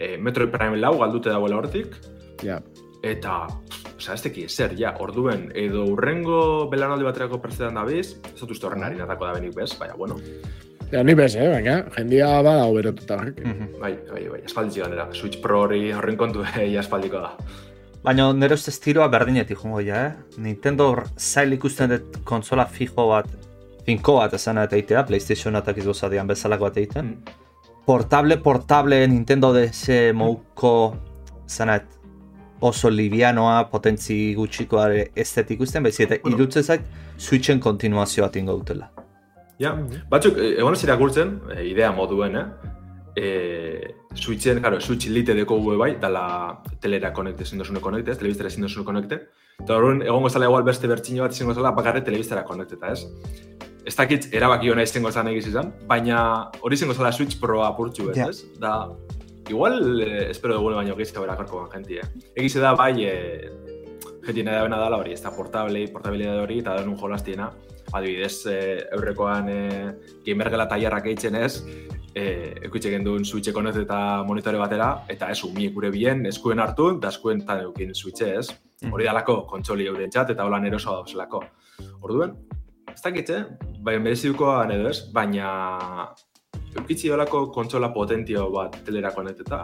[0.00, 1.94] E, Metroid Prime lau galdute dagoela hortik,
[2.42, 2.62] Ja.
[3.02, 8.40] eta, osea, ez teki ezer, ja, orduen, edo urrengo belanaldi baterako pertzetan da biz, ez
[8.40, 10.18] dut uste horren harinatako da benik bez, baina, bueno,
[10.92, 11.46] Ja, ni bez, eh?
[11.48, 13.38] Baina, jendia bada berotuta horrek.
[13.40, 13.68] Mhm.
[13.80, 17.30] bai, bai, bai, aspalditzi ganera, Switch Pro hori horren kontu ei aspaldiko da.
[18.04, 20.12] Baina nire ustez tiroa berdinetik jongo ja, eh?
[20.36, 23.30] Nintendo hor zail ikusten dut konsola fijo bat,
[23.86, 27.14] finko bat esan eta eitea, Playstation atak izgozadian bezalako bat egiten.
[27.86, 30.74] Portable, portable Nintendo DS mouko
[31.48, 31.88] zanet
[32.62, 36.38] oso livianoa, potentzi gutxikoa ere estetik ikusten, bezi eta Bueno.
[36.38, 36.82] irutzen zait
[37.18, 38.90] Switchen kontinuazioa tingo dutela.
[39.60, 39.74] Ja,
[40.10, 42.44] batzuk, eh, egon ez irakurtzen, eh, idea moduen, eh?
[43.14, 48.18] E, Switchen, claro, Switch Lite deko gue bai, dala telera konekte, ezin dozune konekte, ez,
[48.18, 49.18] telebiztara ezin dozune konekte.
[49.60, 53.04] Eta horren, egongo zala igual beste bertxino bat izango zala bakarre telebiztara konekteta, ez?
[53.84, 58.10] Ez dakit erabaki hona izango zan egiz izan, baina hori izango zala Switch Pro apurtxu,
[58.10, 58.28] ez, Ja.
[58.30, 58.44] ez?
[58.58, 58.88] Da,
[59.48, 62.02] igual, eh, espero dugune baino gizka berakorko ban jentie.
[62.34, 63.50] Egize da, bai, eh,
[64.26, 67.50] jentien da bena dala hori, ez da portable, portabilidade hori, eta denun jolastiena,
[67.92, 69.92] adibidez, eh, eurrekoan eh,
[70.26, 71.64] gamergela tailerrak eitzen ez,
[72.14, 76.98] eh, ekutxe genduen switche konez eta monitore batera, eta ez umi gure bien, eskuen hartu,
[77.00, 78.48] da eskuen tan eukin switche ez.
[78.90, 81.42] Hori dalako kontsoli euren txat, eta holan eroso dauzelako.
[82.02, 82.34] Orduen,
[82.90, 83.44] ez dakitze,
[83.78, 86.08] bai merezitukoa edo ez, baina
[86.76, 89.62] eukitzi holako kontsola potentio bat telera koneteta,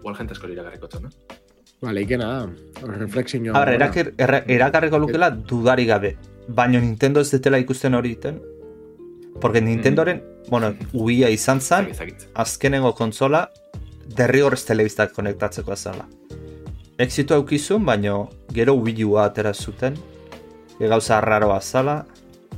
[0.00, 1.36] igual jente asko iragarriko zen, eh?
[1.82, 2.86] Vale, ikena da.
[2.96, 3.54] Reflexio.
[3.54, 6.16] Haber, erakir, erra- erakarriko lukela dudari gabe.
[6.48, 8.40] Baina Nintendo ez detela ikusten hori iten.
[9.40, 12.28] Porque Nintendoren, bueno, Wii-a izan Ezakit.
[12.34, 13.50] azkenengo kontsola
[14.16, 16.06] derrigorrez telebistak konektatzeko azala.
[16.98, 19.94] Exitu aukizun, baino gero Wii U atera zuten,
[20.80, 22.06] e gauza raroa azala,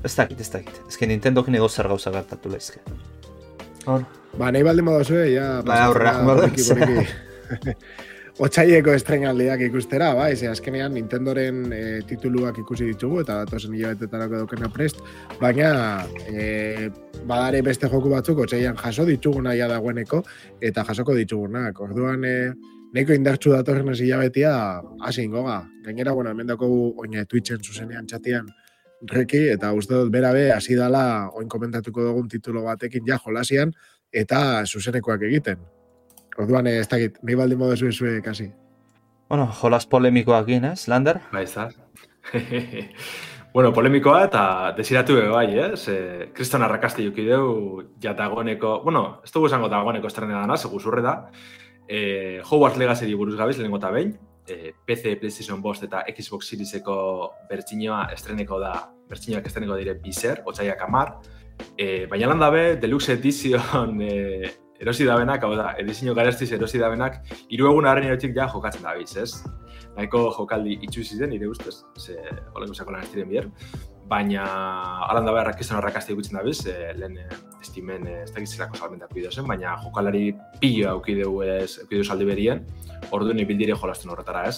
[0.05, 0.81] ez dakit, ez dakit.
[0.89, 2.79] Ez que Nintendokin ego zer gauza gertatu lehizke.
[3.87, 4.05] Hor.
[4.39, 5.63] Ba, nahi baldin badozue, ja...
[5.67, 6.15] Ba, da.
[6.25, 7.07] poliki.
[8.39, 14.71] Otsaieko estrenaldiak ikustera, bai, ze azkenean Nintendoren e, tituluak ikusi ditugu eta datozen hilabetetarako daukena
[14.71, 15.01] prest,
[15.41, 16.87] baina e,
[17.27, 20.23] badare beste joku batzuk otsaian jaso dituguna ja dagoeneko
[20.63, 21.83] eta jasoko ditugunak.
[21.83, 22.37] Orduan, e,
[22.95, 24.55] nahiko indartsu datorren ez hilabetia
[25.03, 25.65] hasi ingoga.
[25.83, 28.47] Gainera, bueno, hemen daukagu oine Twitchen zuzenean txatian
[29.07, 33.73] reki, eta uste dut berabe hasi dala oin komentatuko dugun titulo batekin ja jolasian,
[34.13, 35.59] eta zuzenekoak egiten.
[36.39, 38.51] Orduan, eh, ez dakit, nahi baldin modu zuen zuen kasi.
[39.29, 41.21] Bueno, jolas polemikoak ez, Lander?
[41.33, 41.69] Bai, ez da.
[43.55, 45.77] bueno, polemikoa eta desiratu be bai, eh?
[45.77, 50.81] Ze, kriston arrakasti juki deu, ja dagoeneko, bueno, ez dugu esango dagoeneko estrena dana, segu
[50.81, 51.31] zurre da,
[51.89, 54.17] eh, Hogwarts Legacy buruz gabiz, lehenengo eta behin,
[54.51, 56.97] eh, PC, PlayStation 5 eta Xbox Serieseko
[57.51, 58.73] bertxinoa estreneko da,
[59.09, 61.19] bertxinoak estreneko dire bizer, otzaiak amar,
[61.77, 67.23] eh, baina lan dabe, Deluxe Edition eh, erosi dabenak, hau da, edizio garestiz erosi dabenak,
[67.51, 69.33] hiru egun harren erotik ja jokatzen dabiz, ez?
[69.99, 72.15] nahiko jokaldi itxusi zen, nire ustez, ze
[72.55, 73.49] oleko zako lan ez diren bier,
[74.09, 74.45] baina
[75.09, 77.27] alan da behar rakizan horrakazte ikutzen dabiz, e, lehen e,
[77.61, 80.33] estimen e, ez dakiz zelako salmentak bideo zen, baina jokalari
[80.63, 82.65] pilo aukideu ez, aukideu saldi berien,
[83.13, 84.57] orduan ibildire jolasten horretara ez.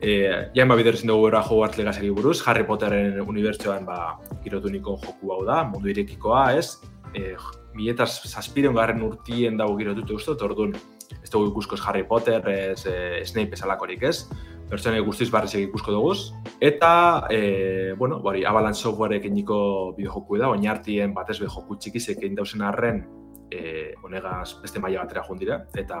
[0.00, 0.14] E,
[0.54, 5.44] jain ba bider dugu era Hogwarts Legacy buruz, Harry Potterren unibertsoan ba, girotuniko joku hau
[5.44, 6.78] da, mundu irekikoa, ez?
[7.14, 7.34] E,
[7.74, 10.76] Mietaz zazpireun garren urtien dago girotute uste, orduan
[11.20, 14.28] ez dugu ikuskoz Harry Potter, ez e, Snape esalakorik ez,
[14.70, 16.14] pertsone guztiz barrizek ikusko dugu.
[16.60, 19.58] Eta, e, bueno, bari, Avalanche Softwarek niko
[19.96, 23.04] bideojoku da, oinartien batez be joku txikizek egin dausen arren,
[23.52, 25.98] e, honegaz beste maila batera joan dira, eta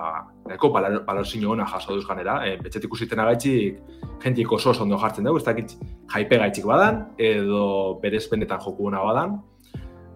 [0.48, 3.80] nahiko balorzinio ona jaso duz ganera, e, betxetik usiten agaitxik
[4.24, 5.76] jentik oso oso ondo jartzen dugu, ez dakit
[6.14, 9.38] jaipe gaitxik badan, edo berez benetan joku ona badan,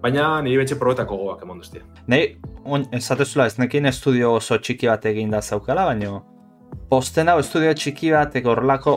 [0.02, 1.84] baina niri betxe probetako goak emon duztia.
[2.06, 6.18] Nei, on, esatezula ez nekin estudio oso txiki bat egin da zaukala, baina
[6.88, 8.96] posten hau estudio txiki bat horrelako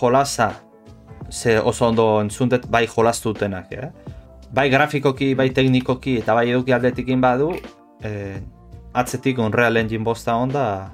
[0.00, 0.52] jolasa,
[1.30, 3.90] ze oso ondo entzuntet bai jolastu dutenak, eh?
[4.52, 7.52] bai grafikoki, bai teknikoki eta bai eduki aldetikin badu,
[8.02, 8.40] eh,
[8.94, 10.90] atzetik Unreal Engine bosta onda,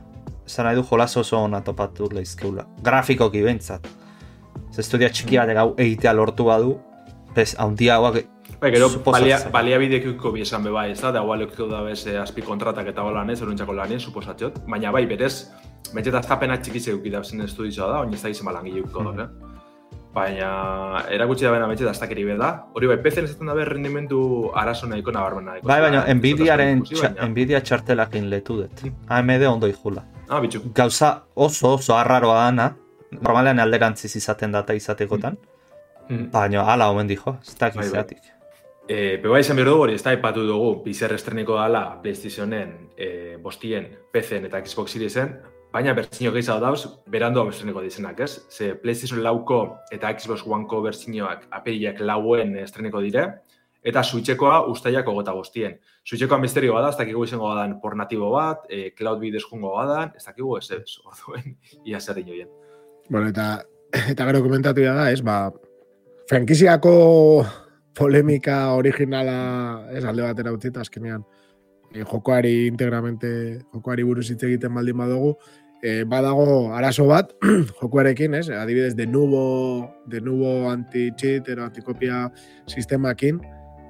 [0.47, 2.67] esan nahi du jolas oso ona topatu lehizkeula.
[2.83, 3.87] Grafikoki bentsat.
[4.71, 6.79] Ez estudia txiki bat hau egitea lortu badu,
[7.35, 8.25] bez, haundia hauak
[8.61, 12.41] Bai, gero, balia, balia bidekiko bi esan bebai, ez da, da igual da bez azpi
[12.43, 14.63] kontratak eta holan ez, eruntxako lanien, suposatxot.
[14.71, 15.51] Baina bai, berez,
[15.95, 19.21] betxeta azkapena txikitze da zen estudizioa da, oin ez da izan balangile mm.
[19.21, 19.29] eh?
[20.15, 20.49] Baina,
[21.11, 22.51] erakutsi da bena betxeta ez dakeri da.
[22.75, 25.61] Hori bai, PC esaten da rendimendu arazo nahiko nabarmen.
[25.63, 26.85] Bai, baina, Nvidiaren
[27.31, 28.85] Nvidia txartelakin letu dut.
[29.09, 30.05] AMD ondo ikula.
[30.29, 30.63] Ah, bitxu.
[30.75, 32.71] Gauza oso oso arraroa dana,
[33.21, 35.37] normalean alderantziz izaten data izatekotan.
[36.09, 36.31] Mm.
[36.31, 38.35] Baina, ala, omen dijo, ez dakit bai, bai.
[38.87, 43.37] E, Beba izan behar dugu hori, ez da ipatu dugu, bizer estreniko dala PlayStationen, e,
[43.43, 45.33] bostien, PC-en eta Xbox Seriesen,
[45.75, 48.47] baina bertzino gehiago dauz, berandu hau estreniko dizenak, ez?
[48.49, 53.25] Ze PlayStation lauko eta Xbox One-ko bertzinoak aperiak lauen estreniko dire,
[53.83, 55.75] eta Switchekoa ustaiak ogota bostien.
[56.07, 60.15] Switchekoa misterio bada, ez dakigu izango badan por natibo bat, e, cloud bidez jungo badan,
[60.17, 62.49] ez dakigu ez ez, orduen, ia zer inoien.
[63.11, 63.49] Bueno, eta,
[64.15, 65.51] eta gero komentatu da, ez, ba,
[66.31, 66.95] frankiziako
[67.99, 71.27] polemika originala ez alde batera utzita azkenean
[71.95, 73.29] e, jokoari integramente
[73.73, 75.35] jokoari buruz hitz egiten baldin badugu
[75.85, 77.35] e, badago arazo bat
[77.81, 78.49] jokoarekin, ez?
[78.49, 82.31] Adibidez de nubo de nubo anti cheat edo antikopia
[82.67, 83.41] sistemakin,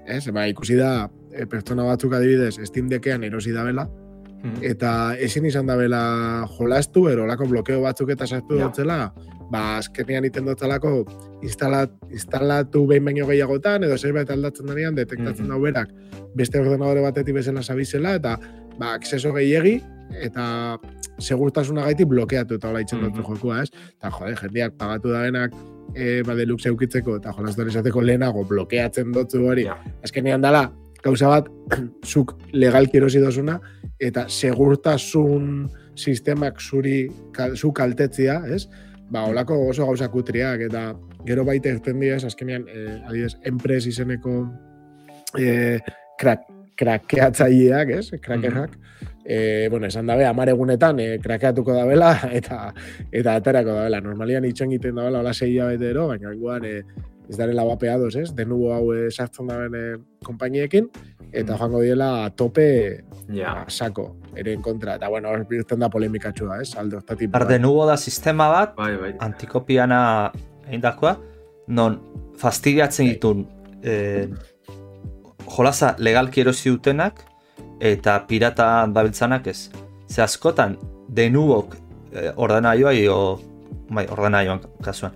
[0.06, 0.26] ez?
[0.34, 4.58] Ba, ikusi da e, pertsona batzuk adibidez Steam Deckean erosi da bela hmm.
[4.66, 6.02] eta ezin izan da bela
[6.58, 8.66] jolastu ero lako blokeo batzuk eta sartu ja.
[8.66, 8.98] dutzela
[9.54, 11.04] ba, azkenean iten dutelako
[11.46, 15.62] instalat, instalatu behin baino gehiagotan, edo zerbait aldatzen denean, detektatzen mm -hmm.
[15.62, 15.90] berak
[16.34, 18.38] beste ordenadore batetik bezala sabizela, eta
[18.78, 19.80] ba, akseso gehiegi,
[20.20, 20.78] eta
[21.18, 23.26] segurtasuna gaiti blokeatu eta hola itzen mm -hmm.
[23.28, 23.70] jokua, ez?
[23.98, 25.52] Eta, jode, jendeak pagatu da benak,
[25.94, 29.78] e, ba, deluxe eukitzeko, eta jolaz izateko lehenago blokeatzen dutzu hori, yeah.
[30.02, 31.48] azkenean dala, gauza bat,
[32.12, 33.60] zuk legalki erosi dozuna,
[34.00, 38.68] eta segurtasun sistemak zuri, kal, zu kaltetzia, ez?
[39.10, 40.94] ba, olako oso gauza kutriak, eta
[41.26, 44.34] gero baita egiten dira, azkenean, eh, adidez, enpres izeneko
[45.38, 45.78] eh,
[46.18, 48.10] krak, krakeatzaileak, ez?
[48.20, 48.70] Krakerrak.
[48.70, 49.13] Mm -hmm.
[49.70, 52.72] Bueno, esan dabe, amare egunetan eh, krakeatuko dabela, eta
[53.10, 54.00] eta aterako dabela.
[54.04, 56.84] Normalian itxon egiten dabela, hola zei ero, baina igual, eh,
[57.28, 58.34] ez darela bapeados, ez?
[58.34, 60.90] De nubo hau esartzen daben eh, kompainiekin,
[61.32, 63.64] eta joango diela tope ja.
[63.68, 64.96] sako, ere en kontra.
[64.96, 66.74] Eta bueno, birten da polemikatxua, ez?
[66.76, 67.30] Aldo, estatik.
[67.32, 69.14] Bar, de nubo da sistema bat, bai, bai.
[69.24, 70.32] antikopiana
[70.68, 71.16] eindakoa,
[71.68, 72.00] non
[72.36, 73.46] fastidiatzen ditun
[73.82, 74.28] eh,
[75.48, 77.24] jolaza legalki erosi dutenak,
[77.84, 79.70] eta pirata dabiltzanak ez.
[80.08, 80.78] Ze askotan,
[81.08, 81.76] de nubok
[82.12, 83.40] eh, ordenaioa, o,
[83.90, 85.12] bai, ordenaioan kasuan,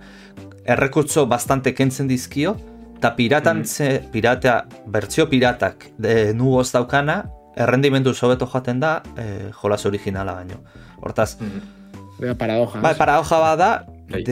[0.65, 2.55] errekurtzo bastante kentzen dizkio,
[2.99, 4.09] eta piratan, mm.
[4.13, 7.23] pirata, bertzio piratak de nuboz daukana,
[7.59, 10.59] errendimendu sobeto jaten da e, jolas originala baino.
[11.01, 12.35] Hortaz, mm.
[12.37, 12.81] paradoja.
[12.83, 13.69] Bai, paradoja bada,
[14.11, 14.23] bai,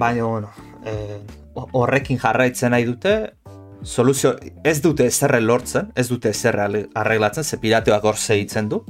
[0.00, 0.50] baina, bueno,
[0.84, 1.20] e,
[1.54, 3.14] horrekin jarraitzen nahi dute,
[3.82, 8.84] soluzio, ez dute ezerre lortzen, ez dute ezerre arreglatzen, ze pirateoak hor segitzen du,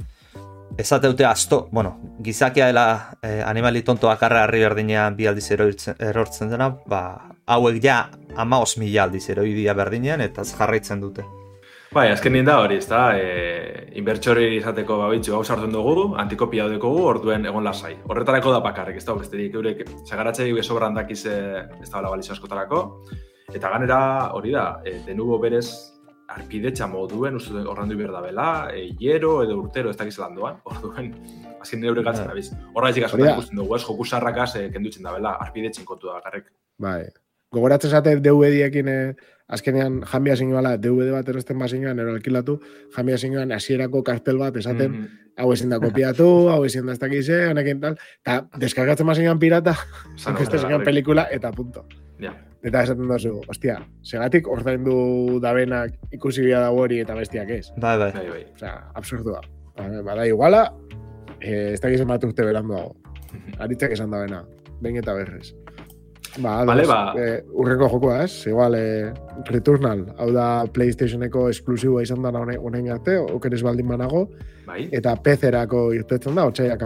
[0.77, 6.49] Ezate dute asto, bueno, gizakia dela eh, animali tonto bakarra harri berdinean bi aldiz erortzen
[6.49, 7.01] dena, ba,
[7.45, 11.25] hauek ja ama mila aldiz eroidia berdinean eta jarraitzen dute.
[11.91, 16.87] Bai, azken da hori, ez da, e, inbertsori izateko babitxu hau sartzen dugu, antikopia dugu,
[17.03, 17.97] orduen egon lasai.
[18.07, 22.31] Horretarako da bakarrik, ez da, beste dik, eurek, zagaratzea dugu esobran dakiz ez da, balizio
[22.31, 23.01] askotarako.
[23.53, 23.99] Eta ganera,
[24.33, 25.67] hori da, e, denubo berez,
[26.31, 31.11] arpidetxa moduen, uste horrendu behar da bela, e, hiero edo urtero ez dakiz landoan, orduen,
[31.59, 32.53] azken nire gatzen da biz.
[32.73, 36.47] Horra ez ikusten dugu, ez joku sarrakaz e, kendutzen da bela, arpidetxen kontu da bakarrik.
[36.79, 37.03] Bai,
[37.51, 39.15] Gogoratzen zate DVD-ekin eh,
[39.51, 42.61] azkenean jambia zinioala, DVD bat erosten bazinioan, ero alkilatu,
[42.95, 45.33] jambia zinioan hasierako kartel bat esaten, Mhm.
[45.37, 49.75] hau ezin da kopiatu, hau ezin da ez dakize, honekin tal, eta deskargatzen bazinioan pirata,
[50.77, 50.85] bai.
[50.85, 51.83] pelikula, eta punto.
[52.23, 52.31] Ja.
[52.63, 57.71] Eta esaten duzu, ostia, segatik ordaindu dabenak ikusi bia dago hori eta bestiak ez.
[57.77, 58.11] Bai, bai.
[58.13, 58.43] Bai, bai.
[58.53, 59.41] Osea, absurdua.
[59.77, 60.67] Ba- Bada iguala,
[61.39, 62.95] eh, ez dakizen bat urte beranduago.
[63.63, 64.43] Aritzek esan dabena,
[64.81, 65.55] behin eta berrez.
[66.39, 66.99] Ba, Vale, ba.
[67.19, 68.45] eh, urreko jokoa, ez?
[68.47, 69.11] Igual, eh,
[69.49, 74.27] Returnal, hau da PlayStationeko esklusiboa izan da honein arte, okeres baldin banago,
[74.67, 74.85] Bai.
[74.95, 76.81] eta PC-erako irtetzen da, otxaiak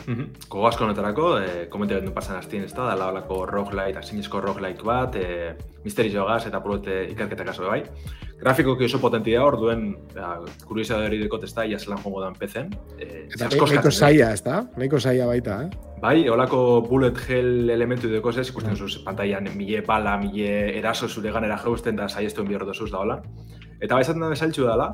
[0.00, 0.16] amagostean.
[0.16, 0.48] Mhm.
[0.48, 4.82] Gogo asko honetarako, eh, komente gendu pasan hastien ez da, da labalako roguelite, asinizko roguelite
[4.82, 7.84] bat, eh, misteri jogaz eta purote ikerketak aso bai.
[8.40, 12.34] Grafikoki oso potenti da, orduen, ba, kuriosidade hori dekot ez da, ia zelan jongo dan
[12.34, 12.72] PC-en.
[12.98, 13.90] Eh, Eta nahiko eh?
[13.90, 14.66] saia, ez da?
[14.76, 15.70] Nahiko saia baita, eh?
[16.00, 21.30] Bai, holako bullet hell elementu deko ez, ikusten zuz pantailan mile bala, mile eraso zure
[21.30, 23.22] ganera jausten da saiestu enbior dozuz da hola.
[23.80, 24.88] Eta bai esaten da besaltxu dela,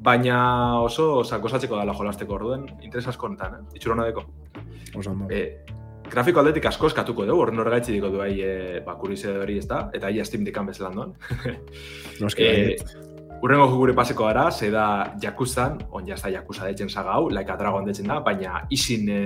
[0.00, 3.78] baina oso sakosatzeko dela jolasteko orduen, interes asko honetan, eh?
[3.78, 4.26] Itxurona deko.
[4.96, 5.14] Oso.
[5.30, 5.42] E,
[6.08, 9.66] grafiko aldetik asko eskatuko dugu, horren horregaitzi diko du ahi, e, ba, kuriosidade hori ez
[9.68, 11.14] da, eta ahi Steam dikan bezelan doan.
[12.22, 13.08] Noski, e, baietz.
[13.38, 17.56] Urrengo jugure paseko gara, ze da Yakuzan, on jazta Yakuza deitzen saga hau, Like a
[17.56, 19.20] Dragon deitzen da, baina isin e,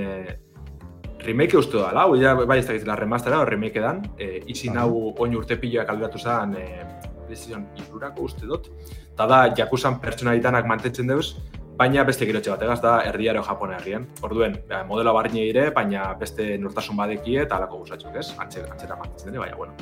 [1.24, 4.84] remake uste da, hau, ja, bai ez dakizela remastera, o remake dan, e, isin Aha.
[4.84, 6.84] hau oin urte piloak alderatu zen, e,
[7.24, 8.68] PlayStation irurako uste dut,
[9.14, 11.38] eta da Yakuzan pertsonalitanak mantentzen deuz,
[11.82, 14.06] baina beste girotxe bat, egaz da erdiaro Japona herrian.
[14.26, 18.28] Orduen, ba, modelo barriñe dire, baina beste nortasun badekie eta alako gusatzuk, ez?
[18.38, 19.74] Antxe, antzera mantentzen dene, baina, bueno.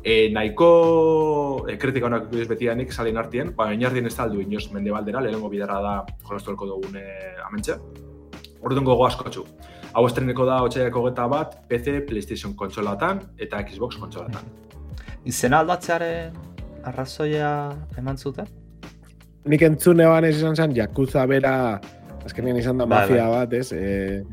[0.00, 0.68] E, nahiko
[1.68, 5.20] e, kritika honak ikudiz betianik salin artien, baina oinardien ez da aldu inoz mende baldera,
[5.24, 5.94] lehenengo bidarra da
[6.28, 7.06] jolastolko dugun e,
[7.44, 7.78] amentxe.
[8.62, 9.44] Orduan gogo askotxu.
[9.92, 14.54] Hau estreneko da otxaiako geta bat, PC, PlayStation kontsolatan eta Xbox kontsolatan.
[15.32, 16.38] Izena aldatzearen
[16.86, 17.50] arrazoia
[17.98, 18.48] eman zuten?
[19.46, 21.80] Nik entzun eban ez izan zen, Yakuza bera,
[22.26, 23.36] azkenean izan da Bai, mafia bai.
[23.46, 23.68] bat, ez?
[23.72, 24.24] E,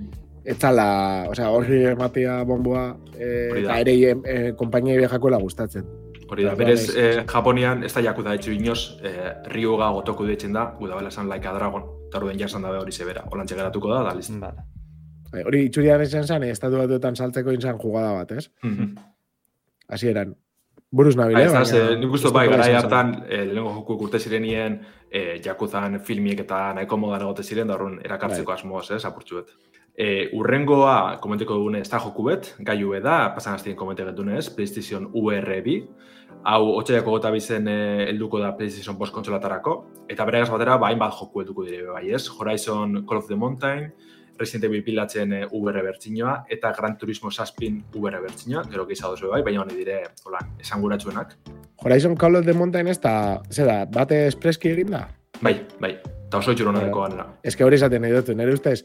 [0.46, 0.88] etzala,
[1.30, 3.78] osea, horri ematea bombua, e, Hori da.
[3.78, 5.86] eta ere e, konpainia viajakoela gustatzen.
[6.34, 10.54] Hori da, berez, ez- eh, Japonian ez da jakuza etxu inoz, eh, Ryuga gotoku deitzen
[10.54, 13.24] da, gu da bela esan Like a Dragon, eta orduen jasan dabe hori zebera.
[13.32, 14.40] Olantxe geratuko da, da listo.
[14.42, 14.64] Vale.
[15.32, 18.50] Bai, Hori itxurian izan zen, estatu batuetan saltzeko izan jugada bat, ez?
[18.64, 18.96] Mhm.
[19.90, 20.34] Hasi eran.
[20.94, 22.76] Buruz nabile, Bai, ez da, ze, nik uste bai, zen.
[22.78, 24.80] hartan, eh, lehenengo joku urte zirenien,
[25.10, 28.58] eh, jakuzan filmiek eta nahiko modan egote ziren, da horren erakartzeko Bai.
[28.60, 29.50] asmoaz, ez, apurtxuet.
[29.96, 35.12] E, urrengoa, komenteko dugune, ez da joku bet, gaiu da, pasan hastien komente getunez, PlayStation
[35.14, 35.88] VR2,
[36.44, 41.14] hau otxaiako gota bizen eh, helduko da PlayStation post kontsolatarako, eta beregaz batera, ba, hainbat
[41.20, 42.28] joku helduko dire bai, ez?
[42.30, 43.94] Horizon Call of the Mountain,
[44.40, 49.30] Resident Evil pilatzen eh, VR bertsinoa, eta Gran Turismo Saspin VR bertsinoa, gero gehiago dozu
[49.32, 51.36] bai, baina honi dire, hola, esanguratsuenak.
[51.84, 55.06] Horizon Call of the Mountain ez da, ze da, bate espreski egin da?
[55.42, 56.90] Bai, bai, eta oso itxurona Bai.
[56.90, 57.28] deko ganera.
[57.44, 58.82] Ez que hori esaten nahi dut, nire ustez,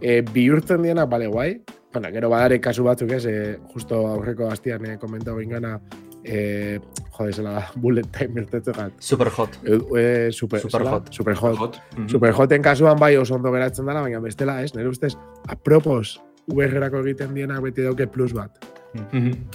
[0.00, 1.50] e, bihurtzen diena, bale, guai,
[1.92, 5.78] bueno, gero badare kasu batzuk ez, e, justo aurreko hastian e, komentau ingana,
[6.24, 6.78] e,
[7.18, 8.92] jode, zela da, bullet time irtetzu gat.
[8.98, 9.58] Super hot.
[9.64, 10.96] E, e, super, Super zela?
[10.98, 11.12] hot.
[11.14, 11.58] Super hot.
[11.58, 11.80] Hot.
[11.96, 12.08] Mhm.
[12.08, 15.14] Superjoten kasuan bai oso ondo geratzen dela, baina bestela ez, nire ustez,
[15.48, 16.20] apropos,
[16.52, 18.50] VR-erako egiten dienak beti dauke plus bat.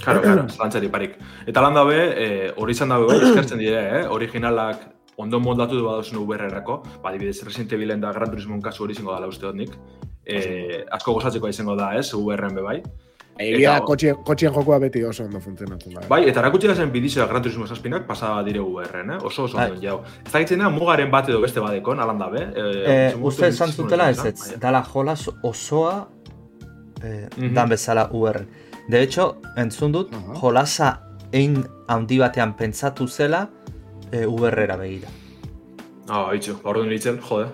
[0.02, 1.18] Claro, claro, zalantzari parik.
[1.46, 4.06] Eta lan dabe, eh, hori izan dabe, bai, eskertzen dire, eh?
[4.10, 4.80] originalak
[5.18, 9.14] ondo moldatu du badozun VR-erako, ba, adibidez, Resident Evilen da Gran Turismo kasu hori izango
[9.14, 9.76] dela uste dut nik.
[10.24, 12.82] Eh, asko gozatzeko izango da, ez, VR-en be bai.
[13.38, 16.00] Egia, kotxien, kotxien jokoa beti oso ondo funtzionatzen da.
[16.10, 19.18] Bai, eta erakutsi da zen bidizioa Gran Turismo zazpinak pasaba dire VR-en, eh?
[19.22, 19.70] oso oso Bai.
[19.70, 20.00] ondo jau.
[20.26, 22.42] Ez da gitzen da, mugaren bat edo beste badekon, alan dabe.
[22.42, 24.58] Eh, entzun uste esan zutela ez, ez, bai.
[24.58, 26.08] dala jolas osoa
[27.02, 27.54] eh, Mhm.
[27.54, 28.40] dan bezala UR.
[28.88, 30.34] De hecho, entzun dut, Aha.
[30.40, 31.00] jolasa
[31.32, 33.48] ein handi batean pentsatu zela
[34.10, 35.08] eh, UR-era begira.
[36.08, 37.46] Ah, itxo, ba, orduan ditzen, jode,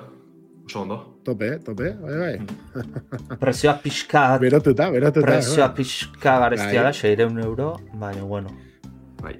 [0.66, 1.13] oso ondo.
[1.24, 2.46] Tope, eh, tope, bai, bai.
[3.40, 5.24] Prezioa pixka, Berotuta, berotuta.
[5.26, 5.76] prezioa bai.
[5.78, 6.90] pixka garestia Bai.
[6.90, 8.50] da, 600 euro, baina bueno.
[9.22, 9.38] Bai,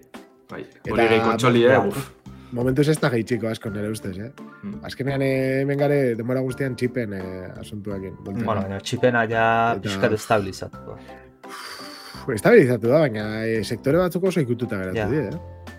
[0.51, 0.63] bai.
[0.65, 2.11] Eta- Hori gehi kontsoli, eh, Ba, uf.
[2.55, 4.31] Momentuz ez da gehitziko asko nire ustez, eh?
[4.63, 4.79] Mm.
[4.87, 8.15] Azkenean eh, hemen gare denbora guztian txipen eh, asuntuakin.
[8.23, 8.45] bueltan.
[8.47, 10.97] Bueno, baina txipena ja Eta- pixka destabilizatuko.
[11.45, 15.09] Uf, Estabilizatu da, baina eh, sektore batzuk oso ikututa geratu Ja.
[15.11, 15.75] die, eh?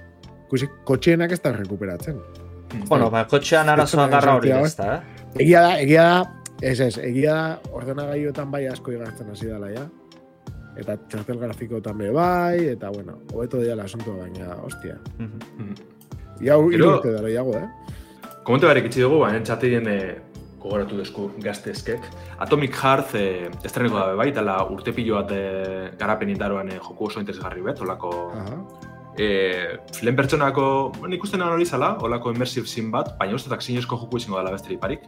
[0.45, 2.20] Ikusi, kotxeenak ez da rekuperatzen.
[2.89, 5.14] Bueno, baina kotxean arazoa garra hori ez da, eh?
[5.36, 6.19] Egia da, egia da,
[6.63, 9.83] ez ez, egia da ordenagailuetan bai asko igartzen hasi dela, ja?
[10.79, 14.95] Eta txartel grafikotan be bai, eta bueno, hobeto dira asuntua, baina, ostia.
[15.17, 15.41] Mhm.
[15.57, 15.75] Mhm.
[16.43, 17.67] Iau, Gero- irurte dara, iago, eh?
[18.45, 19.99] Komente barek itxi dugu, baina txatien e,
[20.59, 22.03] gogoratu desku gaztezkek.
[22.43, 23.23] Atomic Heart e,
[23.65, 27.81] estreneko dabe bai, dela urte pilo bat e, garapen indaroan e, joku oso interesgarri bet,
[27.81, 28.59] olako Aha.
[29.18, 29.28] E,
[30.01, 30.66] lehen pertsonako,
[30.99, 34.51] bueno, ikusten egon hori zala, olako immersive sim bat, baina ustetak zinezko joku izango dela
[34.51, 35.05] beste parik.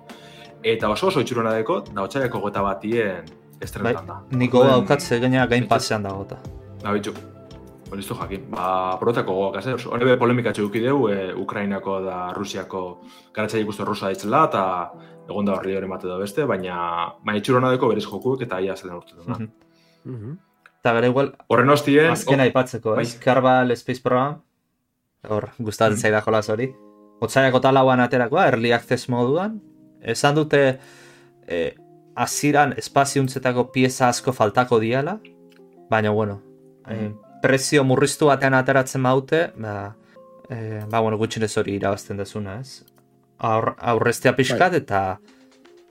[0.63, 4.21] Eta oso oso itxurona deko, da otxaiako gota batien Bai, estrenetan da.
[4.31, 6.39] niko Orduan, daukatze gaina gain pasean dagota.
[6.81, 7.13] Da, bitxu.
[7.87, 8.49] Hori iztu jakin.
[8.51, 9.85] Ba, porotako gogoak, ez?
[9.87, 12.81] Hori be polemika txuki deu, e, Ukrainako da Rusiako
[13.35, 14.63] garatzaile ikustu rusa ditzela, eta
[15.29, 18.75] egon da horri hori mate da beste, baina baina itxurona deko berez jokuek eta ia
[18.75, 19.23] zelen urte da.
[19.37, 19.47] Mhm.
[20.03, 20.35] Mhm.
[20.87, 23.01] Eta gero igual, Horren ostien, azken aipatzeko, bai.
[23.03, 23.17] ez?
[23.19, 24.37] Kerbal Space Program,
[25.27, 26.69] hor, gustatzen zaida jolaz hori.
[27.19, 29.57] Otsaiako talauan aterakoa, early access moduan.
[29.99, 30.61] Esan dute,
[31.43, 31.75] eh,
[32.15, 35.17] aziran espaziuntzetako pieza asko faltako diala,
[35.91, 36.39] baina, bueno,
[36.87, 37.11] eh,
[37.43, 39.97] prezio murriztu batean ateratzen maute, ba,
[40.47, 42.85] eh, ba, bueno, gutxinez hori irabazten dezuna, ez?
[43.39, 45.19] Aur, aurreztea pixkat eta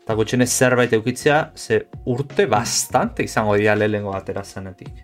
[0.07, 5.01] eta gutxinez zerbait eukitzea, ze urte bastante izango dira lehengo atera zenetik.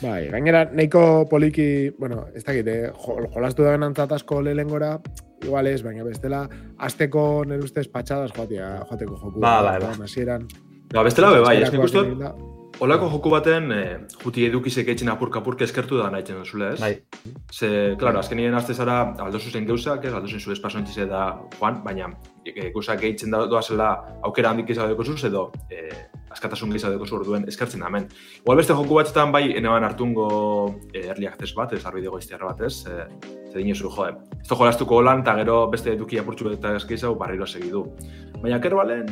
[0.00, 4.94] Bai, gainera, nahiko poliki, bueno, ez dakit, eh, jo, jolastu da benantzat asko lehengora,
[5.44, 6.46] igual ez, baina bestela,
[6.78, 9.40] azteko nire ustez patxadas joatia, joateko joku.
[9.40, 9.90] Ba, bai, bai.
[9.90, 10.48] Orduan, Hasieran,
[10.94, 12.06] ba, bestela be bai, ez nik uste.
[12.78, 13.82] Olako joku baten, e,
[14.22, 16.80] juti edukizek etxin apurka-apurka eskertu da nahi duzule, ez?
[16.80, 16.94] Bai,
[17.52, 21.40] Ze, klaro, azken nien azte zara aldozu zen geuzak, ez, aldozu zu espaso entzize da
[21.58, 22.08] joan, baina
[22.44, 23.90] e, gehitzen da doazela
[24.22, 25.90] aukera handik izan deko zuz, edo e,
[26.30, 28.08] askatasun gehiago deko orduen eskertzen da hemen.
[28.40, 30.28] Igual beste joku batzutan bai eneban hartungo
[30.94, 33.08] e, early access bat, ez arbide goiztiarra bat ez, e,
[33.50, 37.46] ze dinezu, joe, ez da jolastuko lan, eta gero beste eduki apurtxu eta eskizau barriro
[37.46, 37.84] segidu.
[38.40, 39.10] Baina kerbalen,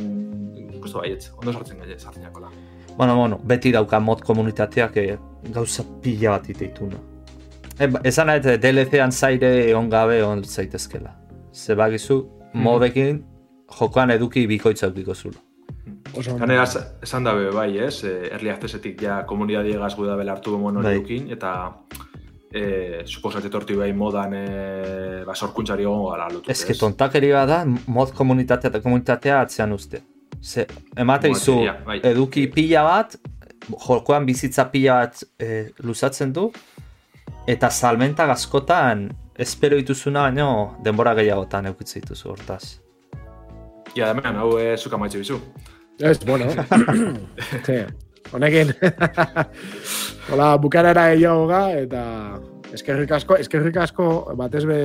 [0.79, 2.53] ikustu baietz, ondo sartzen gaitz, sartzen jakola.
[2.99, 5.19] Bueno, bueno, beti dauka mod komunitateak eh,
[5.55, 6.97] gauza pila bat iteituna.
[7.79, 11.13] E, esan nahi, eh, DLC-an zaire egon gabe on zaitezkela.
[11.55, 12.17] Ze bagizu,
[12.55, 13.23] modekin
[13.79, 15.39] jokoan eduki bikoitza eukiko zula.
[16.17, 16.41] Oso ondo.
[16.43, 16.67] Ganera,
[17.07, 20.89] esan dabe bai, ez, e, early accessetik ja komunidadi egaz da bela hartu gomon hori
[20.89, 20.99] Bai.
[20.99, 21.55] dukin, eta
[22.51, 24.45] e, suposat etorti bai modan e,
[25.25, 26.51] ba, sorkuntzari egongo gara lotu.
[26.51, 30.03] Ez que tontakeri da, mod komunitatea eta komunitatea atzean uste.
[30.43, 30.67] Ze,
[30.97, 32.01] emate izu Modateria, bai.
[32.13, 33.17] eduki pila bat,
[33.87, 36.49] jokoan bizitza pila bat eh, luzatzen du,
[37.49, 39.09] eta salmenta askotan
[39.39, 42.63] espero dituzuna baino denbora gehiagotan eukitze dituzu hortaz.
[43.97, 45.39] Ja, hemen, hau e, zuka maitxe bizu.
[45.99, 46.51] Ez, bueno.
[47.67, 47.79] sí,
[48.33, 48.75] honekin.
[50.31, 52.03] Hola, bukarara gehiago ga, eta
[52.75, 54.09] eskerrik asko, eskerrik asko,
[54.39, 54.81] batez be,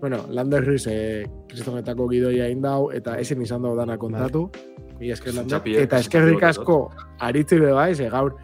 [0.00, 4.46] bueno, Landerriz, eh, kristonetako gidoia indau, eta ezin izan dago dana kontatu.
[4.98, 5.32] Mila esker.
[5.46, 6.90] Txapiek, Eta eskerrik asko,
[7.20, 8.34] aritzi be bai, ze gaur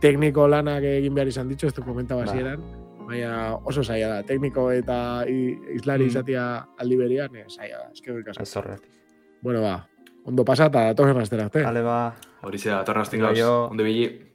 [0.00, 2.24] tekniko lanak egin behar izan ditzu, ez du komenta Ba.
[2.24, 2.62] basieran.
[3.06, 6.08] Baina oso zaila da, tekniko eta islari Mm.
[6.08, 8.42] izatia aldi berian, eh, zaila da, eskerrik asko.
[8.42, 8.88] Ez horretik.
[9.42, 9.86] Bueno, ba,
[10.24, 11.64] ondo pasa eta datorren astera arte.
[11.64, 13.68] Hale ba, Hori zera, torraztik Bai, gauz, jo.
[13.70, 14.29] onde bili.